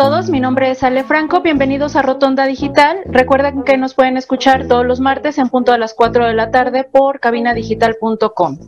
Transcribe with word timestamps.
Todos, 0.00 0.30
mi 0.30 0.40
nombre 0.40 0.70
es 0.70 0.82
Ale 0.82 1.04
Franco, 1.04 1.42
bienvenidos 1.42 1.94
a 1.94 2.00
Rotonda 2.00 2.46
Digital. 2.46 3.02
Recuerden 3.04 3.64
que 3.64 3.76
nos 3.76 3.92
pueden 3.92 4.16
escuchar 4.16 4.66
todos 4.66 4.86
los 4.86 4.98
martes 4.98 5.36
en 5.36 5.50
punto 5.50 5.74
a 5.74 5.78
las 5.78 5.92
4 5.92 6.24
de 6.24 6.32
la 6.32 6.50
tarde 6.50 6.84
por 6.84 7.20
cabinadigital.com. 7.20 8.58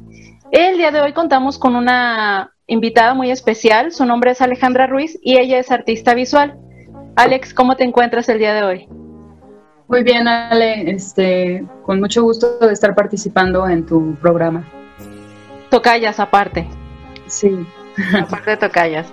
El 0.51 0.77
día 0.77 0.91
de 0.91 1.01
hoy 1.01 1.15
contamos 1.15 1.59
con 1.59 1.75
una 1.75 2.53
invitada 2.67 3.15
muy 3.15 3.31
especial, 3.31 3.93
su 3.93 4.05
nombre 4.05 4.33
es 4.33 4.43
Alejandra 4.43 4.87
Ruiz 4.87 5.19
y 5.23 5.39
ella 5.39 5.59
es 5.59 5.71
artista 5.71 6.13
visual. 6.13 6.59
Alex, 7.17 7.55
¿cómo 7.55 7.77
te 7.77 7.85
encuentras 7.85 8.29
el 8.29 8.39
día 8.39 8.53
de 8.53 8.65
hoy? 8.65 8.89
Muy 9.89 10.03
bien, 10.03 10.29
Ale, 10.29 10.91
este, 10.91 11.65
con 11.87 11.99
mucho 11.99 12.23
gusto 12.25 12.59
de 12.59 12.75
estar 12.75 12.95
participando 12.95 13.67
en 13.67 13.87
tu 13.87 14.17
programa. 14.17 14.69
Tocayas 15.71 16.21
aparte. 16.21 16.69
Sí. 17.27 17.67
Aparte 18.21 18.51
de 18.51 18.57
tocayas. 18.59 19.11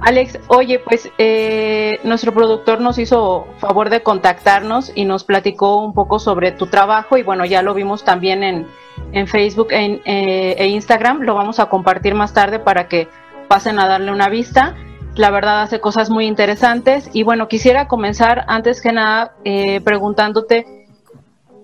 Alex, 0.00 0.38
oye, 0.48 0.78
pues 0.78 1.10
eh, 1.18 2.00
nuestro 2.04 2.32
productor 2.32 2.80
nos 2.80 2.98
hizo 2.98 3.46
favor 3.58 3.90
de 3.90 4.02
contactarnos 4.02 4.92
y 4.94 5.04
nos 5.04 5.24
platicó 5.24 5.76
un 5.76 5.94
poco 5.94 6.18
sobre 6.18 6.52
tu 6.52 6.66
trabajo 6.66 7.16
y 7.16 7.22
bueno, 7.22 7.44
ya 7.44 7.62
lo 7.62 7.74
vimos 7.74 8.04
también 8.04 8.42
en, 8.42 8.66
en 9.12 9.26
Facebook 9.26 9.68
eh, 9.72 10.54
e 10.58 10.66
Instagram, 10.68 11.22
lo 11.22 11.34
vamos 11.34 11.60
a 11.60 11.66
compartir 11.66 12.14
más 12.14 12.32
tarde 12.32 12.58
para 12.58 12.88
que 12.88 13.08
pasen 13.48 13.78
a 13.78 13.86
darle 13.86 14.12
una 14.12 14.28
vista. 14.28 14.74
La 15.16 15.30
verdad 15.30 15.62
hace 15.62 15.80
cosas 15.80 16.08
muy 16.08 16.26
interesantes 16.26 17.10
y 17.12 17.24
bueno, 17.24 17.48
quisiera 17.48 17.88
comenzar 17.88 18.44
antes 18.46 18.80
que 18.80 18.92
nada 18.92 19.34
eh, 19.44 19.80
preguntándote, 19.80 20.86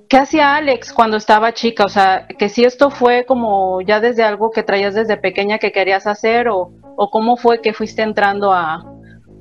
¿qué 0.09 0.16
hacía 0.19 0.56
Alex 0.56 0.93
cuando 0.93 1.16
estaba 1.16 1.53
chica? 1.53 1.84
O 1.84 1.88
sea, 1.88 2.26
que 2.26 2.49
si 2.49 2.65
esto 2.65 2.91
fue 2.91 3.25
como 3.25 3.81
ya 3.82 4.00
desde 4.00 4.25
algo 4.25 4.50
que 4.50 4.62
traías 4.62 4.94
desde 4.94 5.16
pequeña 5.16 5.59
que 5.59 5.71
querías 5.71 6.06
hacer 6.06 6.49
o 6.49 6.72
o 6.96 7.10
cómo 7.10 7.36
fue 7.36 7.60
que 7.60 7.72
fuiste 7.72 8.02
entrando 8.02 8.52
a, 8.52 8.84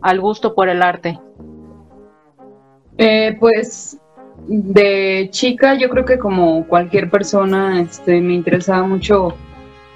al 0.01 0.19
gusto 0.21 0.53
por 0.53 0.69
el 0.69 0.81
arte? 0.81 1.19
Eh, 2.97 3.35
pues 3.39 3.97
de 4.47 5.27
chica 5.31 5.75
yo 5.75 5.89
creo 5.89 6.05
que 6.05 6.19
como 6.19 6.67
cualquier 6.67 7.09
persona 7.09 7.81
este, 7.81 8.21
me 8.21 8.33
interesaba 8.33 8.85
mucho 8.85 9.33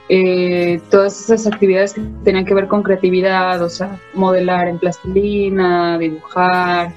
eh, 0.10 0.82
todas 0.90 1.22
esas 1.22 1.46
actividades 1.46 1.94
que 1.94 2.02
tenían 2.24 2.46
que 2.46 2.56
ver 2.56 2.68
con 2.68 2.82
creatividad, 2.82 3.62
o 3.62 3.70
sea, 3.70 4.00
modelar 4.16 4.68
en 4.68 4.80
plastilina, 4.80 6.00
dibujar, 6.00 6.92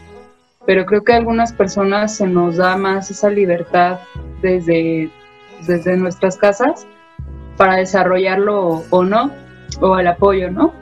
pero 0.64 0.86
creo 0.86 1.04
que 1.04 1.12
a 1.12 1.16
algunas 1.16 1.52
personas 1.52 2.16
se 2.16 2.26
nos 2.26 2.56
da 2.56 2.76
más 2.76 3.10
esa 3.10 3.28
libertad 3.28 3.98
desde, 4.40 5.10
desde 5.66 5.96
nuestras 5.96 6.36
casas 6.36 6.86
para 7.56 7.76
desarrollarlo 7.76 8.82
o 8.88 9.04
no 9.04 9.30
o 9.80 9.98
el 9.98 10.06
apoyo, 10.06 10.50
¿no? 10.50 10.72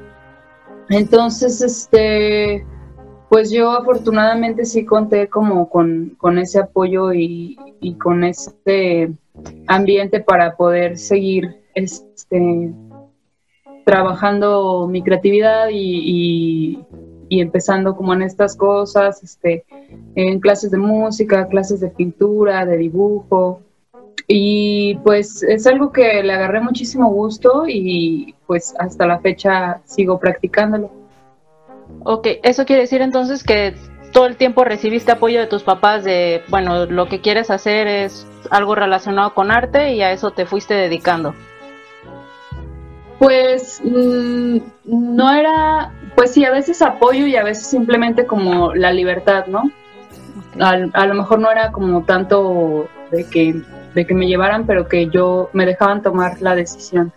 Entonces, 0.89 1.61
este, 1.63 2.67
pues 3.29 3.51
yo 3.51 3.71
afortunadamente 3.71 4.65
sí 4.65 4.85
conté 4.85 5.29
como 5.29 5.69
con, 5.69 6.39
ese 6.39 6.59
apoyo 6.59 7.13
y, 7.13 7.57
con 8.03 8.25
este 8.25 9.13
ambiente 9.69 10.21
para 10.21 10.57
poder 10.57 10.99
seguir 10.99 11.63
este, 11.75 12.73
trabajando 13.85 14.89
mi 14.89 15.03
creatividad 15.03 15.69
y, 15.71 16.85
y, 17.29 17.41
empezando 17.41 17.97
como 17.97 18.13
en 18.13 18.23
estas 18.23 18.57
cosas, 18.57 19.23
este, 19.23 19.65
en 20.17 20.41
clases 20.41 20.73
de 20.73 20.79
música, 20.79 21.47
clases 21.47 21.79
de 21.79 21.91
pintura, 21.91 22.67
de 22.67 22.77
dibujo, 22.77 23.63
y 24.33 24.95
pues 25.03 25.43
es 25.43 25.67
algo 25.67 25.91
que 25.91 26.23
le 26.23 26.33
agarré 26.33 26.61
muchísimo 26.61 27.11
gusto 27.11 27.65
y 27.67 28.37
pues 28.47 28.77
hasta 28.79 29.05
la 29.05 29.19
fecha 29.19 29.81
sigo 29.87 30.21
practicándolo. 30.21 30.89
Ok, 32.05 32.29
eso 32.45 32.65
quiere 32.65 32.83
decir 32.83 33.03
entonces 33.03 33.43
que 33.43 33.75
todo 34.13 34.27
el 34.27 34.37
tiempo 34.37 34.63
recibiste 34.63 35.11
apoyo 35.11 35.41
de 35.41 35.49
tus 35.49 35.65
papás 35.65 36.05
de, 36.05 36.45
bueno, 36.47 36.87
lo 36.87 37.09
que 37.09 37.21
quieres 37.21 37.51
hacer 37.51 37.89
es 37.89 38.25
algo 38.51 38.77
relacionado 38.77 39.35
con 39.35 39.51
arte 39.51 39.95
y 39.95 40.03
a 40.03 40.13
eso 40.13 40.31
te 40.31 40.47
fuiste 40.47 40.75
dedicando. 40.75 41.35
Pues 43.19 43.83
mm, 43.83 44.59
no 44.85 45.33
era, 45.33 45.93
pues 46.15 46.35
sí, 46.35 46.45
a 46.45 46.53
veces 46.53 46.83
apoyo 46.83 47.27
y 47.27 47.35
a 47.35 47.43
veces 47.43 47.67
simplemente 47.67 48.27
como 48.27 48.77
la 48.77 48.93
libertad, 48.93 49.47
¿no? 49.47 49.73
a 50.61 51.07
lo 51.07 51.15
mejor 51.15 51.39
no 51.41 51.51
era 51.51 51.73
como 51.73 52.03
tanto 52.03 52.89
de 53.11 53.25
que 53.25 53.63
de 53.95 54.07
que 54.07 54.15
me 54.15 54.27
llevaran, 54.27 54.67
pero 54.67 54.89
que 54.89 55.09
yo 55.09 55.51
me 55.53 55.67
dejaban 55.67 56.03
tomar 56.03 56.41
la 56.41 56.55
decisión. 56.55 57.13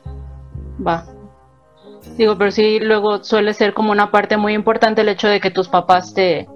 Va. 0.85 1.05
Digo, 2.17 2.37
pero 2.37 2.51
sí, 2.51 2.79
luego 2.79 3.23
suele 3.23 3.53
ser 3.53 3.73
como 3.73 3.91
una 3.91 4.11
parte 4.11 4.37
muy 4.37 4.53
importante 4.53 5.01
el 5.01 5.09
hecho 5.09 5.27
de 5.27 5.39
que 5.39 5.51
tus 5.51 5.67
papás 5.67 6.13
te, 6.13 6.47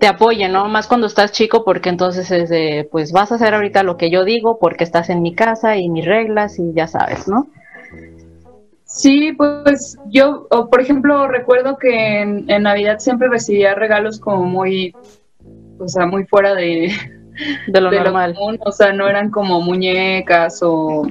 te 0.00 0.06
apoyen, 0.06 0.52
¿no? 0.52 0.68
Más 0.68 0.86
cuando 0.86 1.06
estás 1.06 1.32
chico, 1.32 1.64
porque 1.64 1.88
entonces 1.88 2.30
es 2.30 2.48
de, 2.48 2.88
pues 2.90 3.12
vas 3.12 3.32
a 3.32 3.34
hacer 3.36 3.54
ahorita 3.54 3.82
lo 3.82 3.96
que 3.96 4.10
yo 4.10 4.24
digo, 4.24 4.58
porque 4.58 4.84
estás 4.84 5.10
en 5.10 5.22
mi 5.22 5.34
casa 5.34 5.76
y 5.76 5.88
mis 5.88 6.04
reglas 6.04 6.58
y 6.58 6.72
ya 6.72 6.86
sabes, 6.86 7.28
¿no? 7.28 7.48
Sí, 8.84 9.32
pues 9.32 9.98
yo, 10.06 10.46
por 10.70 10.80
ejemplo, 10.80 11.26
recuerdo 11.26 11.76
que 11.78 12.20
en, 12.20 12.48
en 12.48 12.62
Navidad 12.62 13.00
siempre 13.00 13.28
recibía 13.28 13.74
regalos 13.74 14.20
como 14.20 14.44
muy, 14.44 14.94
o 15.78 15.88
sea, 15.88 16.06
muy 16.06 16.24
fuera 16.26 16.54
de, 16.54 16.92
de 17.66 17.80
lo 17.80 17.90
normal. 17.90 18.36
o 18.60 18.72
sea, 18.72 18.92
no 18.92 19.08
eran 19.08 19.30
como 19.30 19.60
muñecas 19.60 20.62
o, 20.62 21.06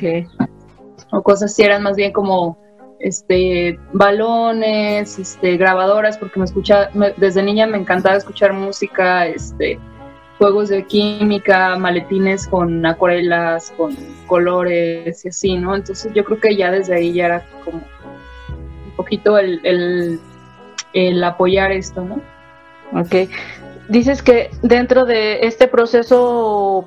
o 1.11 1.23
cosas 1.23 1.51
así, 1.51 1.63
eran 1.63 1.83
más 1.83 1.95
bien 1.95 2.11
como 2.11 2.57
este 2.99 3.77
balones, 3.91 5.19
este 5.19 5.57
grabadoras, 5.57 6.17
porque 6.17 6.39
me 6.39 6.45
escucha, 6.45 6.89
desde 7.17 7.43
niña 7.43 7.67
me 7.67 7.77
encantaba 7.77 8.15
escuchar 8.15 8.53
música, 8.53 9.27
este 9.27 9.79
juegos 10.37 10.69
de 10.69 10.85
química, 10.85 11.77
maletines 11.77 12.47
con 12.47 12.85
acuarelas, 12.85 13.71
con 13.77 13.95
colores 14.27 15.23
y 15.25 15.29
así, 15.29 15.57
¿no? 15.57 15.75
Entonces 15.75 16.11
yo 16.13 16.23
creo 16.23 16.39
que 16.39 16.55
ya 16.55 16.71
desde 16.71 16.95
ahí 16.95 17.13
ya 17.13 17.25
era 17.25 17.45
como 17.63 17.77
un 17.77 18.91
poquito 18.95 19.37
el, 19.37 19.59
el, 19.63 20.19
el 20.93 21.23
apoyar 21.23 21.71
esto, 21.71 22.03
¿no? 22.03 22.21
Ok 22.99 23.29
dices 23.89 24.21
que 24.21 24.49
dentro 24.61 25.05
de 25.05 25.45
este 25.45 25.67
proceso, 25.67 26.85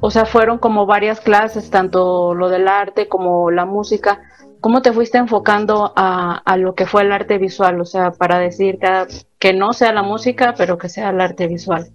o 0.00 0.10
sea, 0.10 0.24
fueron 0.24 0.58
como 0.58 0.86
varias 0.86 1.20
clases, 1.20 1.70
tanto 1.70 2.34
lo 2.34 2.48
del 2.48 2.68
arte 2.68 3.08
como 3.08 3.50
la 3.50 3.64
música. 3.64 4.22
¿Cómo 4.60 4.80
te 4.80 4.92
fuiste 4.92 5.18
enfocando 5.18 5.92
a, 5.94 6.56
lo 6.56 6.74
que 6.74 6.86
fue 6.86 7.02
el 7.02 7.12
arte 7.12 7.38
visual? 7.38 7.80
O 7.80 7.84
sea, 7.84 8.12
para 8.12 8.38
decir 8.38 8.78
que, 9.38 9.52
no 9.52 9.72
sea 9.72 9.92
la 9.92 10.02
música, 10.02 10.54
pero 10.56 10.78
que 10.78 10.88
sea 10.88 11.10
el 11.10 11.20
arte 11.20 11.46
visual. 11.46 11.90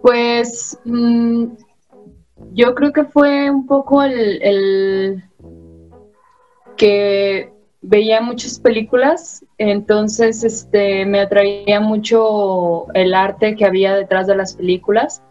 Pues 0.00 0.78
mm, 0.84 1.44
yo 2.52 2.74
creo 2.74 2.92
que 2.92 3.04
fue 3.04 3.50
un 3.50 3.66
poco 3.66 4.02
el 4.02 5.22
que 6.76 7.53
veía 7.86 8.22
muchas 8.22 8.58
películas, 8.58 9.44
entonces 9.58 10.42
este, 10.42 11.04
me 11.04 11.20
atraía 11.20 11.80
mucho 11.80 12.86
el 12.94 13.14
arte 13.14 13.56
que 13.56 13.66
había 13.66 13.94
detrás 13.94 14.26
de 14.26 14.36
las 14.36 14.54
películas, 14.54 15.22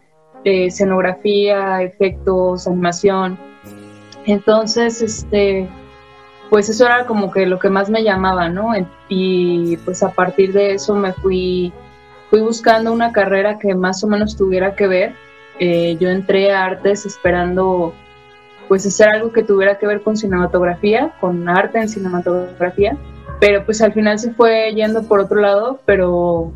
escenografía, 0.44 1.82
efectos, 1.82 2.68
animación. 2.68 3.40
Entonces, 4.26 5.02
este, 5.02 5.68
pues 6.50 6.70
eso 6.70 6.86
era 6.86 7.08
como 7.08 7.32
que 7.32 7.48
lo 7.48 7.58
que 7.58 7.70
más 7.70 7.90
me 7.90 8.04
llamaba, 8.04 8.50
¿no? 8.50 8.72
Y 9.10 9.78
pues 9.78 10.04
a 10.04 10.12
partir 10.12 10.54
de 10.54 10.74
eso 10.76 10.94
me 10.94 11.12
fui, 11.12 11.74
fui 12.30 12.42
buscando 12.42 12.94
una 12.94 13.12
carrera 13.12 13.58
que 13.58 13.74
más 13.74 14.04
o 14.04 14.08
menos 14.08 14.38
tuviera 14.38 14.76
que 14.76 14.88
ver. 14.88 15.16
Eh, 15.60 15.98
yo 16.00 16.10
entré 16.10 16.52
a 16.52 16.66
artes 16.66 17.06
esperando 17.06 17.94
pues 18.74 18.88
hacer 18.88 19.08
algo 19.10 19.32
que 19.32 19.44
tuviera 19.44 19.78
que 19.78 19.86
ver 19.86 20.02
con 20.02 20.18
cinematografía, 20.18 21.14
con 21.22 21.48
arte 21.48 21.78
en 21.78 21.88
cinematografía, 21.88 22.98
pero 23.40 23.64
pues 23.64 23.84
al 23.84 23.94
final 23.94 24.18
se 24.18 24.34
fue 24.34 24.74
yendo 24.74 25.04
por 25.04 25.20
otro 25.20 25.40
lado, 25.40 25.80
pero 25.86 26.52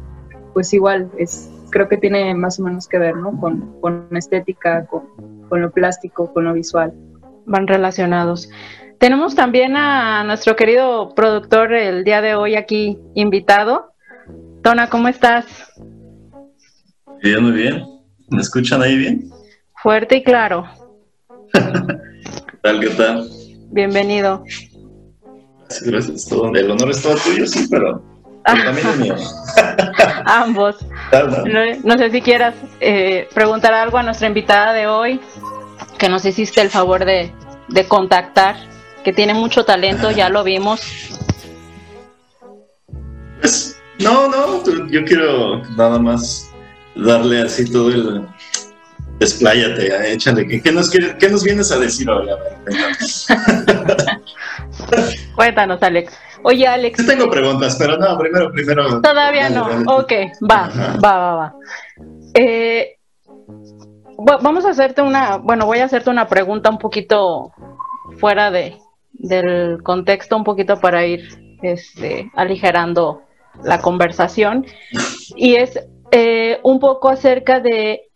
pues 0.51 0.73
igual 0.73 1.11
es 1.19 1.47
creo 1.69 1.87
que 1.87 1.97
tiene 1.97 2.33
más 2.33 2.59
o 2.59 2.63
menos 2.63 2.87
que 2.87 2.97
ver, 2.97 3.15
¿no? 3.15 3.39
Con, 3.39 3.79
con 3.81 4.07
estética, 4.17 4.87
con, 4.87 5.03
con 5.47 5.61
lo 5.61 5.69
plástico, 5.69 6.33
con 6.33 6.45
lo 6.45 6.53
visual. 6.53 6.91
Van 7.45 7.67
relacionados. 7.67 8.49
Tenemos 8.97 9.35
también 9.35 9.77
a 9.77 10.23
nuestro 10.23 10.55
querido 10.55 11.13
productor 11.13 11.71
el 11.71 12.03
día 12.03 12.23
de 12.23 12.33
hoy 12.33 12.55
aquí 12.55 12.97
invitado. 13.13 13.93
Tona, 14.63 14.89
¿cómo 14.89 15.07
estás? 15.07 15.45
Bien, 17.21 17.43
muy 17.43 17.51
bien. 17.51 17.83
¿Me 18.31 18.41
escuchan 18.41 18.81
ahí 18.81 18.97
bien? 18.97 19.29
Fuerte 19.83 20.15
y 20.15 20.23
claro. 20.23 20.65
¿Qué 22.67 22.73
tal? 22.73 22.79
¿Qué 22.81 22.89
tal? 22.89 23.29
Bienvenido. 23.71 24.43
Gracias, 25.69 25.89
gracias. 25.89 26.31
El 26.53 26.71
honor 26.71 26.89
es 26.89 27.01
todo 27.01 27.15
tuyo, 27.15 27.47
sí, 27.47 27.65
pero, 27.71 28.03
también 28.43 28.77
es 28.77 28.97
mío. 28.97 29.15
Ambos. 30.25 30.75
No, 31.85 31.97
sé 31.97 32.11
si 32.11 32.21
quieras 32.21 32.55
eh, 32.81 33.29
preguntar 33.33 33.73
algo 33.73 33.97
a 33.97 34.03
nuestra 34.03 34.27
invitada 34.27 34.73
de 34.73 34.85
hoy, 34.85 35.21
que 35.97 36.09
nos 36.09 36.25
hiciste 36.25 36.59
el 36.59 36.69
favor 36.69 37.05
de, 37.05 37.31
contactar, 37.87 38.57
que 39.05 39.13
tiene 39.13 39.33
mucho 39.33 39.63
talento, 39.63 40.11
ya 40.11 40.27
lo 40.27 40.43
vimos. 40.43 40.81
Pues, 43.39 43.79
no, 43.99 44.27
no, 44.27 44.89
yo 44.89 45.05
quiero 45.05 45.63
nada 45.77 45.99
más 45.99 46.51
darle 46.97 47.43
así 47.43 47.71
todo 47.71 47.91
el 47.91 48.27
Despláyate, 49.19 50.13
échale. 50.13 50.61
¿Qué, 50.61 50.71
nos 50.71 50.91
¿Qué 50.91 51.29
nos 51.29 51.43
vienes 51.43 51.71
a 51.71 51.79
decir 51.79 52.09
hoy? 52.09 52.27
Cuéntanos, 55.35 55.81
Alex. 55.81 56.13
Oye, 56.43 56.67
Alex. 56.67 56.99
Yo 56.99 57.07
tengo 57.07 57.29
preguntas, 57.29 57.75
pero 57.79 57.97
no, 57.97 58.17
primero, 58.17 58.51
primero. 58.51 59.01
Todavía 59.01 59.49
no. 59.49 59.65
Ok, 59.87 60.11
va, 60.49 60.69
va, 61.03 61.17
va, 61.17 61.35
va. 61.35 61.55
Eh, 62.35 62.97
vamos 64.17 64.65
a 64.65 64.69
hacerte 64.69 65.01
una, 65.01 65.37
bueno, 65.37 65.65
voy 65.65 65.79
a 65.79 65.85
hacerte 65.85 66.09
una 66.09 66.27
pregunta 66.27 66.69
un 66.69 66.77
poquito 66.77 67.51
fuera 68.19 68.51
de, 68.51 68.77
del 69.13 69.81
contexto, 69.83 70.37
un 70.37 70.43
poquito 70.43 70.79
para 70.79 71.05
ir 71.05 71.57
este, 71.63 72.31
aligerando 72.35 73.23
la 73.63 73.81
conversación. 73.81 74.65
Y 75.35 75.55
es 75.55 75.79
eh, 76.11 76.59
un 76.63 76.79
poco 76.79 77.09
acerca 77.09 77.59
de 77.59 78.06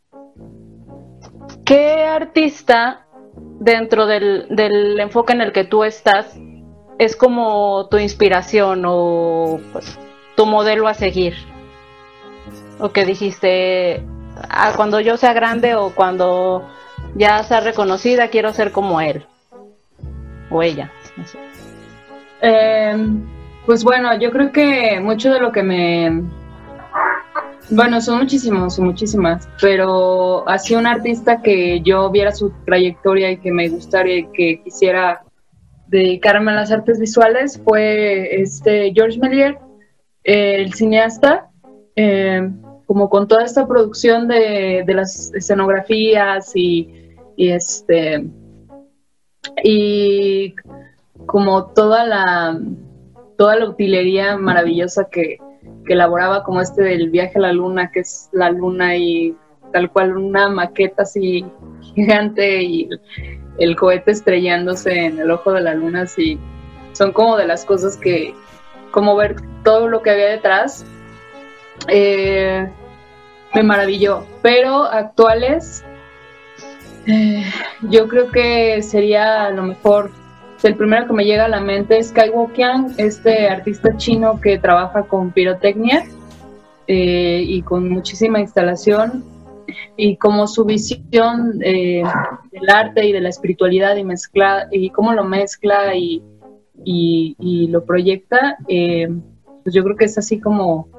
¿Qué 1.65 2.03
artista 2.03 3.05
dentro 3.59 4.05
del, 4.07 4.99
enfoque 4.99 5.33
en 5.33 5.41
el 5.41 5.51
que 5.51 5.63
tú 5.63 5.83
estás 5.83 6.37
es 6.99 7.15
como 7.15 7.87
tu 7.89 7.97
inspiración 7.97 8.83
o 8.85 9.59
pues, 9.71 9.99
tu 10.35 10.45
modelo 10.45 10.87
a 10.87 10.93
seguir? 10.93 11.35
O 12.79 12.89
que 12.89 13.05
dijiste, 13.05 14.03
ah, 14.49 14.73
cuando 14.75 14.99
yo 14.99 15.17
sea 15.17 15.33
grande 15.33 15.75
o 15.75 15.93
cuando 15.93 16.67
ya 17.15 17.43
sea 17.43 17.59
reconocida, 17.59 18.29
quiero 18.29 18.53
ser 18.53 18.71
como 18.71 19.01
él 19.01 19.25
o 20.49 20.63
ella. 20.63 20.91
Em, 22.41 23.25
pues 23.65 23.83
bueno, 23.83 24.17
yo 24.17 24.31
creo 24.31 24.51
que 24.51 24.99
mucho 24.99 25.31
de 25.31 25.39
lo 25.39 25.51
que 25.51 25.63
me 25.63 26.23
bueno, 27.71 28.01
son 28.01 28.19
muchísimos, 28.19 28.77
muchísimas, 28.79 29.47
pero 29.61 30.47
así 30.47 30.75
un 30.75 30.85
artista 30.85 31.41
que 31.41 31.81
yo 31.81 32.09
viera 32.11 32.31
su 32.33 32.51
trayectoria 32.65 33.31
y 33.31 33.37
que 33.37 33.51
me 33.51 33.69
gustaría 33.69 34.17
y 34.17 34.27
que 34.31 34.61
quisiera 34.61 35.23
dedicarme 35.87 36.51
a 36.51 36.55
las 36.55 36.71
artes 36.71 36.99
visuales 36.99 37.61
fue 37.63 38.41
este 38.41 38.91
George 38.93 39.19
Méliès, 39.19 39.57
el 40.23 40.73
cineasta, 40.73 41.49
eh, 41.95 42.49
como 42.85 43.09
con 43.09 43.27
toda 43.27 43.43
esta 43.45 43.67
producción 43.67 44.27
de, 44.27 44.83
las 44.87 45.33
escenografías 45.33 46.51
y, 46.55 47.15
este 47.37 48.27
y 49.63 50.53
como 51.25 51.67
toda 51.67 52.05
la 52.05 52.59
toda 53.37 53.55
la 53.55 53.69
utilería 53.69 54.37
maravillosa 54.37 55.07
que, 55.09 55.37
elaboraba 55.93 56.43
como 56.43 56.61
este 56.61 56.83
del 56.83 57.09
viaje 57.09 57.33
a 57.37 57.41
la 57.41 57.53
luna, 57.53 57.91
que 57.91 58.01
es 58.01 58.29
la 58.31 58.49
luna 58.51 58.95
y 58.95 59.35
tal 59.71 59.89
cual 59.91 60.17
una 60.17 60.49
maqueta 60.49 61.03
así 61.03 61.45
gigante 61.95 62.61
y 62.63 62.89
el 63.57 63.75
cohete 63.75 64.11
estrellándose 64.11 65.05
en 65.05 65.19
el 65.19 65.31
ojo 65.31 65.51
de 65.51 65.61
la 65.61 65.73
luna, 65.73 66.01
así 66.01 66.39
son 66.93 67.11
como 67.11 67.37
de 67.37 67.47
las 67.47 67.65
cosas 67.65 67.97
que, 67.97 68.33
como 68.91 69.15
ver 69.15 69.35
todo 69.63 69.87
lo 69.87 70.01
que 70.01 70.11
había 70.11 70.29
detrás, 70.29 70.85
eh, 71.87 72.69
me 73.53 73.63
maravilló. 73.63 74.25
Pero 74.41 74.83
actuales, 74.83 75.83
eh, 77.07 77.45
yo 77.81 78.07
creo 78.07 78.31
que 78.31 78.81
sería 78.81 79.45
a 79.45 79.51
lo 79.51 79.63
mejor 79.63 80.11
el 80.63 80.75
primero 80.75 81.07
que 81.07 81.13
me 81.13 81.25
llega 81.25 81.45
a 81.45 81.49
la 81.49 81.61
mente 81.61 81.97
es 81.97 82.11
Kai 82.11 82.29
Wokian, 82.29 82.93
este 82.97 83.49
artista 83.49 83.95
chino 83.97 84.39
que 84.39 84.59
trabaja 84.59 85.03
con 85.03 85.31
pirotecnia 85.31 86.03
eh, 86.87 87.43
y 87.45 87.61
con 87.63 87.89
muchísima 87.89 88.39
instalación 88.39 89.23
y 89.97 90.17
como 90.17 90.47
su 90.47 90.65
visión 90.65 91.59
eh, 91.63 92.03
del 92.51 92.69
arte 92.69 93.05
y 93.05 93.11
de 93.11 93.21
la 93.21 93.29
espiritualidad 93.29 93.95
y 93.95 94.03
mezcla 94.03 94.67
y 94.71 94.89
cómo 94.89 95.13
lo 95.13 95.23
mezcla 95.23 95.95
y, 95.95 96.21
y, 96.83 97.67
lo 97.67 97.85
proyecta, 97.85 98.57
eh, 98.67 99.07
pues 99.63 99.73
yo 99.73 99.83
creo 99.83 99.95
que 99.95 100.05
es 100.05 100.17
así 100.17 100.39
como, 100.39 100.89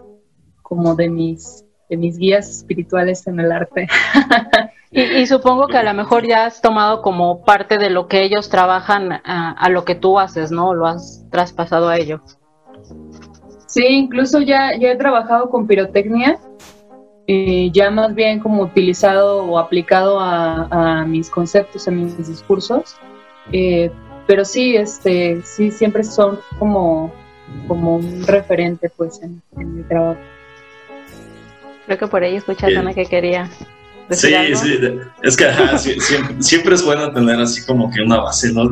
como 0.62 0.94
de 0.94 1.08
mis 1.08 1.64
de 1.92 1.98
mis 1.98 2.16
guías 2.16 2.48
espirituales 2.48 3.26
en 3.26 3.38
el 3.38 3.52
arte. 3.52 3.86
Y, 4.94 5.26
supongo 5.26 5.68
que 5.68 5.78
a 5.78 5.82
lo 5.82 5.94
mejor 5.94 6.26
ya 6.26 6.44
has 6.44 6.60
tomado 6.60 7.00
como 7.00 7.46
parte 7.46 7.78
de 7.78 7.88
lo 7.88 8.08
que 8.08 8.24
ellos 8.24 8.50
trabajan 8.50 9.22
a, 9.24 9.68
lo 9.70 9.86
que 9.86 9.94
tú 9.94 10.18
haces, 10.18 10.50
¿no? 10.50 10.74
Lo 10.74 10.86
has 10.86 11.24
traspasado 11.30 11.88
a 11.88 11.96
ello. 11.96 12.20
Sí, 13.64 13.86
incluso 13.86 14.42
ya, 14.42 14.76
ya 14.78 14.90
he 14.90 14.96
trabajado 14.96 15.48
con 15.48 15.66
pirotecnia, 15.66 16.38
y 17.26 17.70
ya 17.70 17.90
más 17.90 18.14
bien 18.14 18.40
como 18.40 18.64
utilizado 18.64 19.44
o 19.44 19.58
aplicado 19.58 20.18
a, 20.20 21.06
mis 21.06 21.30
conceptos, 21.30 21.88
a 21.88 21.90
mis 21.90 22.28
discursos. 22.28 22.96
Eh, 23.50 23.90
pero 24.26 24.44
sí, 24.44 24.76
este, 24.76 25.40
sí, 25.42 25.70
siempre 25.70 26.04
son 26.04 26.38
como, 26.58 27.10
como 27.66 27.96
un 27.96 28.26
referente 28.26 28.90
pues 28.90 29.22
en, 29.22 29.42
mi 29.56 29.82
trabajo. 29.84 30.20
Creo 31.86 31.98
que 31.98 32.06
por 32.06 32.22
ahí 32.22 32.36
escuchaste 32.36 32.78
una 32.78 32.94
que 32.94 33.06
quería 33.06 33.50
Sí, 34.10 34.34
sí, 34.54 34.78
es 35.22 35.36
que 35.36 35.48
siempre, 36.40 36.74
es 36.74 36.84
bueno 36.84 37.12
tener 37.12 37.40
así 37.40 37.64
como 37.64 37.90
que 37.90 38.02
una 38.02 38.20
base, 38.20 38.52
¿no? 38.52 38.70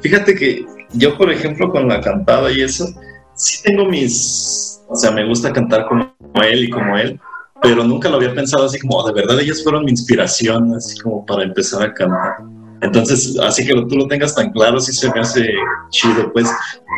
Fíjate 0.00 0.34
que 0.34 0.66
yo, 0.92 1.16
por 1.16 1.30
ejemplo, 1.30 1.70
con 1.70 1.88
la 1.88 2.00
cantada 2.00 2.50
y 2.50 2.62
eso, 2.62 2.86
sí 3.34 3.62
tengo 3.62 3.86
mis, 3.86 4.82
o 4.88 4.96
sea, 4.96 5.10
me 5.10 5.26
gusta 5.26 5.52
cantar 5.52 5.86
como 5.86 6.12
él 6.42 6.64
y 6.64 6.70
como 6.70 6.96
él, 6.98 7.18
pero 7.62 7.84
nunca 7.84 8.08
lo 8.10 8.16
había 8.16 8.34
pensado 8.34 8.64
así 8.64 8.78
como, 8.80 9.06
de 9.06 9.12
verdad, 9.12 9.40
ellas 9.40 9.62
fueron 9.62 9.84
mi 9.84 9.92
inspiración, 9.92 10.74
así 10.74 10.98
como 10.98 11.24
para 11.24 11.44
empezar 11.44 11.82
a 11.82 11.94
cantar. 11.94 12.36
Entonces, 12.84 13.38
así 13.42 13.66
que 13.66 13.72
tú 13.72 13.96
lo 13.96 14.06
tengas 14.06 14.34
tan 14.34 14.52
claro, 14.52 14.78
sí 14.78 14.92
se 14.92 15.10
me 15.12 15.20
hace 15.20 15.54
chido, 15.88 16.30
pues. 16.32 16.50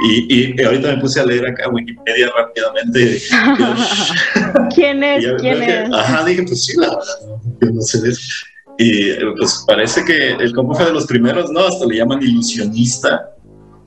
Y, 0.09 0.53
y 0.53 0.63
ahorita 0.63 0.89
me 0.89 1.01
puse 1.01 1.21
a 1.21 1.25
leer 1.25 1.47
acá 1.47 1.69
Wikipedia 1.71 2.29
rápidamente. 2.37 3.23
¿Quién 4.75 5.05
es? 5.05 5.25
¿Quién 5.41 5.63
es? 5.63 5.93
Ajá, 5.93 6.25
dije, 6.25 6.43
pues 6.43 6.65
sí, 6.65 6.73
la 6.77 6.89
yo 7.61 7.71
no 7.73 7.81
sé 7.81 8.01
de 8.03 8.11
eso. 8.11 8.21
Y 8.79 9.15
pues 9.37 9.65
parece 9.67 10.05
que 10.05 10.33
el 10.33 10.53
compa 10.55 10.75
fue 10.75 10.87
de 10.87 10.93
los 10.93 11.07
primeros, 11.07 11.51
¿no? 11.51 11.61
Hasta 11.61 11.87
le 11.87 11.97
llaman 11.97 12.21
ilusionista. 12.21 13.31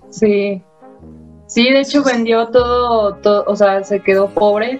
Sí. 0.09 0.63
Sí, 1.47 1.69
de 1.69 1.81
hecho 1.81 2.03
vendió 2.03 2.47
todo, 2.47 3.15
todo 3.15 3.43
o 3.45 3.55
sea, 3.55 3.83
se 3.83 3.99
quedó 3.99 4.29
pobre 4.29 4.79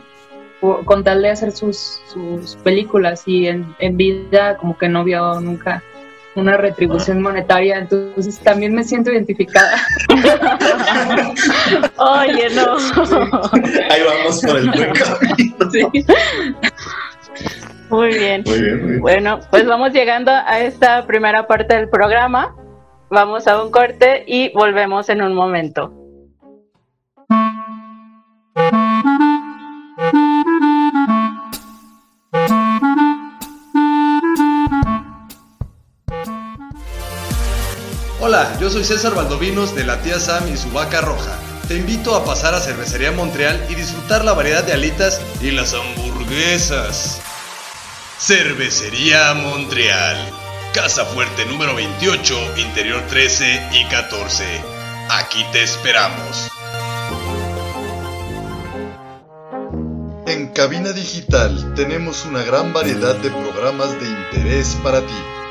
con 0.85 1.03
tal 1.03 1.21
de 1.21 1.31
hacer 1.31 1.51
sus, 1.51 1.99
sus 2.11 2.55
películas 2.57 3.23
y 3.25 3.47
en, 3.47 3.75
en 3.79 3.97
vida 3.97 4.57
como 4.57 4.77
que 4.77 4.89
no 4.89 5.03
vio 5.03 5.39
nunca 5.41 5.81
una 6.39 6.57
retribución 6.57 7.21
monetaria, 7.21 7.77
entonces 7.77 8.39
también 8.39 8.73
me 8.73 8.83
siento 8.83 9.11
identificada. 9.11 9.77
Oye, 11.97 12.49
no. 12.55 12.77
Ahí 13.89 14.01
vamos 14.03 14.41
por 14.41 14.57
el 14.57 14.69
buen 14.71 14.93
camino. 14.93 15.91
Muy 17.89 18.09
bien. 18.13 18.43
Muy 18.45 18.61
bien, 18.61 19.01
Bueno, 19.01 19.39
pues 19.49 19.65
vamos 19.65 19.91
llegando 19.93 20.31
a 20.31 20.59
esta 20.59 21.05
primera 21.07 21.47
parte 21.47 21.75
del 21.75 21.89
programa. 21.89 22.55
vamos 23.09 23.47
a 23.47 23.61
un 23.63 23.71
corte 23.71 24.23
y 24.27 24.51
volvemos 24.53 25.09
en 25.09 25.21
un 25.21 25.33
momento. 25.33 25.93
Hola, 38.29 38.55
yo 38.59 38.69
soy 38.69 38.83
César 38.83 39.15
Valdovinos 39.15 39.73
de 39.73 39.83
la 39.83 40.03
tía 40.03 40.19
Sam 40.19 40.53
y 40.53 40.55
su 40.55 40.69
vaca 40.69 41.01
roja. 41.01 41.35
Te 41.67 41.77
invito 41.77 42.13
a 42.13 42.23
pasar 42.23 42.53
a 42.53 42.59
Cervecería 42.59 43.11
Montreal 43.11 43.65
y 43.69 43.73
disfrutar 43.73 44.23
la 44.23 44.33
variedad 44.33 44.63
de 44.63 44.73
alitas 44.73 45.19
y 45.41 45.49
las 45.49 45.73
hamburguesas. 45.73 47.21
Cervecería 48.19 49.33
Montreal. 49.33 50.15
Casa 50.75 51.05
Fuerte 51.05 51.43
número 51.47 51.73
28, 51.73 52.57
Interior 52.57 53.01
13 53.09 53.69
y 53.73 53.85
14. 53.85 54.45
Aquí 55.09 55.43
te 55.51 55.63
esperamos. 55.63 56.51
En 60.27 60.49
Cabina 60.49 60.91
Digital 60.91 61.73
tenemos 61.73 62.25
una 62.25 62.43
gran 62.43 62.73
variedad 62.73 63.15
de 63.15 63.31
programas 63.31 63.99
de 63.99 64.07
interés 64.07 64.77
para 64.83 65.01
ti. 65.01 65.38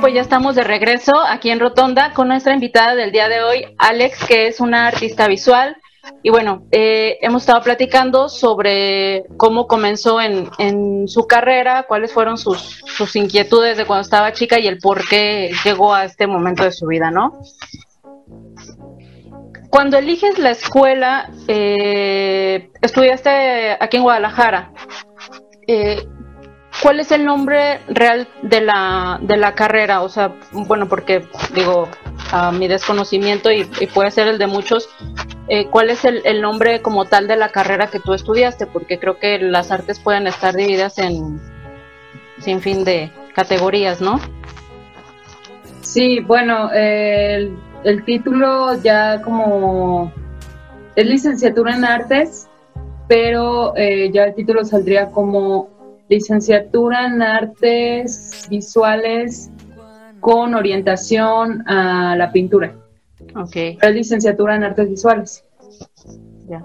Pues 0.00 0.14
ya 0.14 0.20
estamos 0.20 0.54
de 0.54 0.64
regreso 0.64 1.12
aquí 1.26 1.50
en 1.50 1.60
Rotonda 1.60 2.12
con 2.12 2.28
nuestra 2.28 2.54
invitada 2.54 2.94
del 2.94 3.10
día 3.10 3.28
de 3.28 3.42
hoy, 3.42 3.66
Alex, 3.78 4.24
que 4.26 4.46
es 4.46 4.60
una 4.60 4.86
artista 4.86 5.26
visual, 5.26 5.76
y 6.22 6.30
bueno, 6.30 6.66
eh, 6.70 7.18
hemos 7.20 7.42
estado 7.42 7.62
platicando 7.62 8.28
sobre 8.28 9.24
cómo 9.36 9.66
comenzó 9.66 10.20
en, 10.20 10.48
en 10.58 11.08
su 11.08 11.26
carrera, 11.26 11.84
cuáles 11.88 12.12
fueron 12.12 12.38
sus, 12.38 12.82
sus, 12.86 13.16
inquietudes 13.16 13.76
de 13.76 13.84
cuando 13.84 14.02
estaba 14.02 14.32
chica 14.32 14.58
y 14.58 14.66
el 14.66 14.78
por 14.78 15.06
qué 15.08 15.50
llegó 15.64 15.94
a 15.94 16.04
este 16.04 16.26
momento 16.26 16.64
de 16.64 16.72
su 16.72 16.86
vida, 16.86 17.10
¿no? 17.10 17.40
Cuando 19.70 19.98
eliges 19.98 20.38
la 20.38 20.50
escuela, 20.50 21.30
eh, 21.46 22.70
estudiaste 22.80 23.76
aquí 23.80 23.98
en 23.98 24.02
Guadalajara. 24.02 24.72
Eh, 25.66 26.06
¿Cuál 26.82 27.00
es 27.00 27.10
el 27.10 27.24
nombre 27.24 27.80
real 27.88 28.28
de 28.42 28.60
la, 28.60 29.18
de 29.20 29.36
la 29.36 29.54
carrera? 29.54 30.02
O 30.02 30.08
sea, 30.08 30.32
bueno, 30.52 30.88
porque 30.88 31.26
digo, 31.54 31.88
a 32.30 32.52
mi 32.52 32.68
desconocimiento 32.68 33.50
y, 33.50 33.64
puede 33.92 34.10
ser 34.10 34.28
el 34.28 34.38
de 34.38 34.46
muchos, 34.46 34.88
eh, 35.48 35.66
cuál 35.66 35.90
es 35.90 36.04
el, 36.04 36.22
el, 36.24 36.40
nombre 36.40 36.80
como 36.80 37.04
tal 37.04 37.26
de 37.26 37.36
la 37.36 37.48
carrera 37.48 37.88
que 37.88 37.98
tú 37.98 38.14
estudiaste, 38.14 38.66
porque 38.66 38.98
creo 38.98 39.18
que 39.18 39.38
las 39.38 39.72
artes 39.72 39.98
pueden 39.98 40.26
estar 40.26 40.54
divididas 40.54 40.98
en 40.98 41.40
sin 42.40 42.60
fin 42.60 42.84
de 42.84 43.10
categorías, 43.34 44.00
¿no? 44.00 44.20
Sí, 45.80 46.20
bueno, 46.20 46.70
el, 46.72 47.56
el, 47.84 48.04
título 48.04 48.80
ya 48.82 49.22
como 49.22 50.12
es 50.94 51.06
licenciatura 51.06 51.74
en 51.74 51.84
artes, 51.84 52.48
pero 53.08 53.74
eh, 53.76 54.10
ya 54.12 54.24
el 54.24 54.34
título 54.34 54.64
saldría 54.64 55.10
como 55.10 55.77
licenciatura 56.08 57.06
en 57.06 57.22
artes 57.22 58.46
visuales 58.50 59.50
con 60.20 60.54
orientación 60.54 61.68
a 61.68 62.16
la 62.16 62.32
pintura. 62.32 62.74
Okay. 63.34 63.78
Es 63.80 63.94
licenciatura 63.94 64.56
en 64.56 64.64
artes 64.64 64.88
visuales. 64.88 65.44
Ya. 66.48 66.64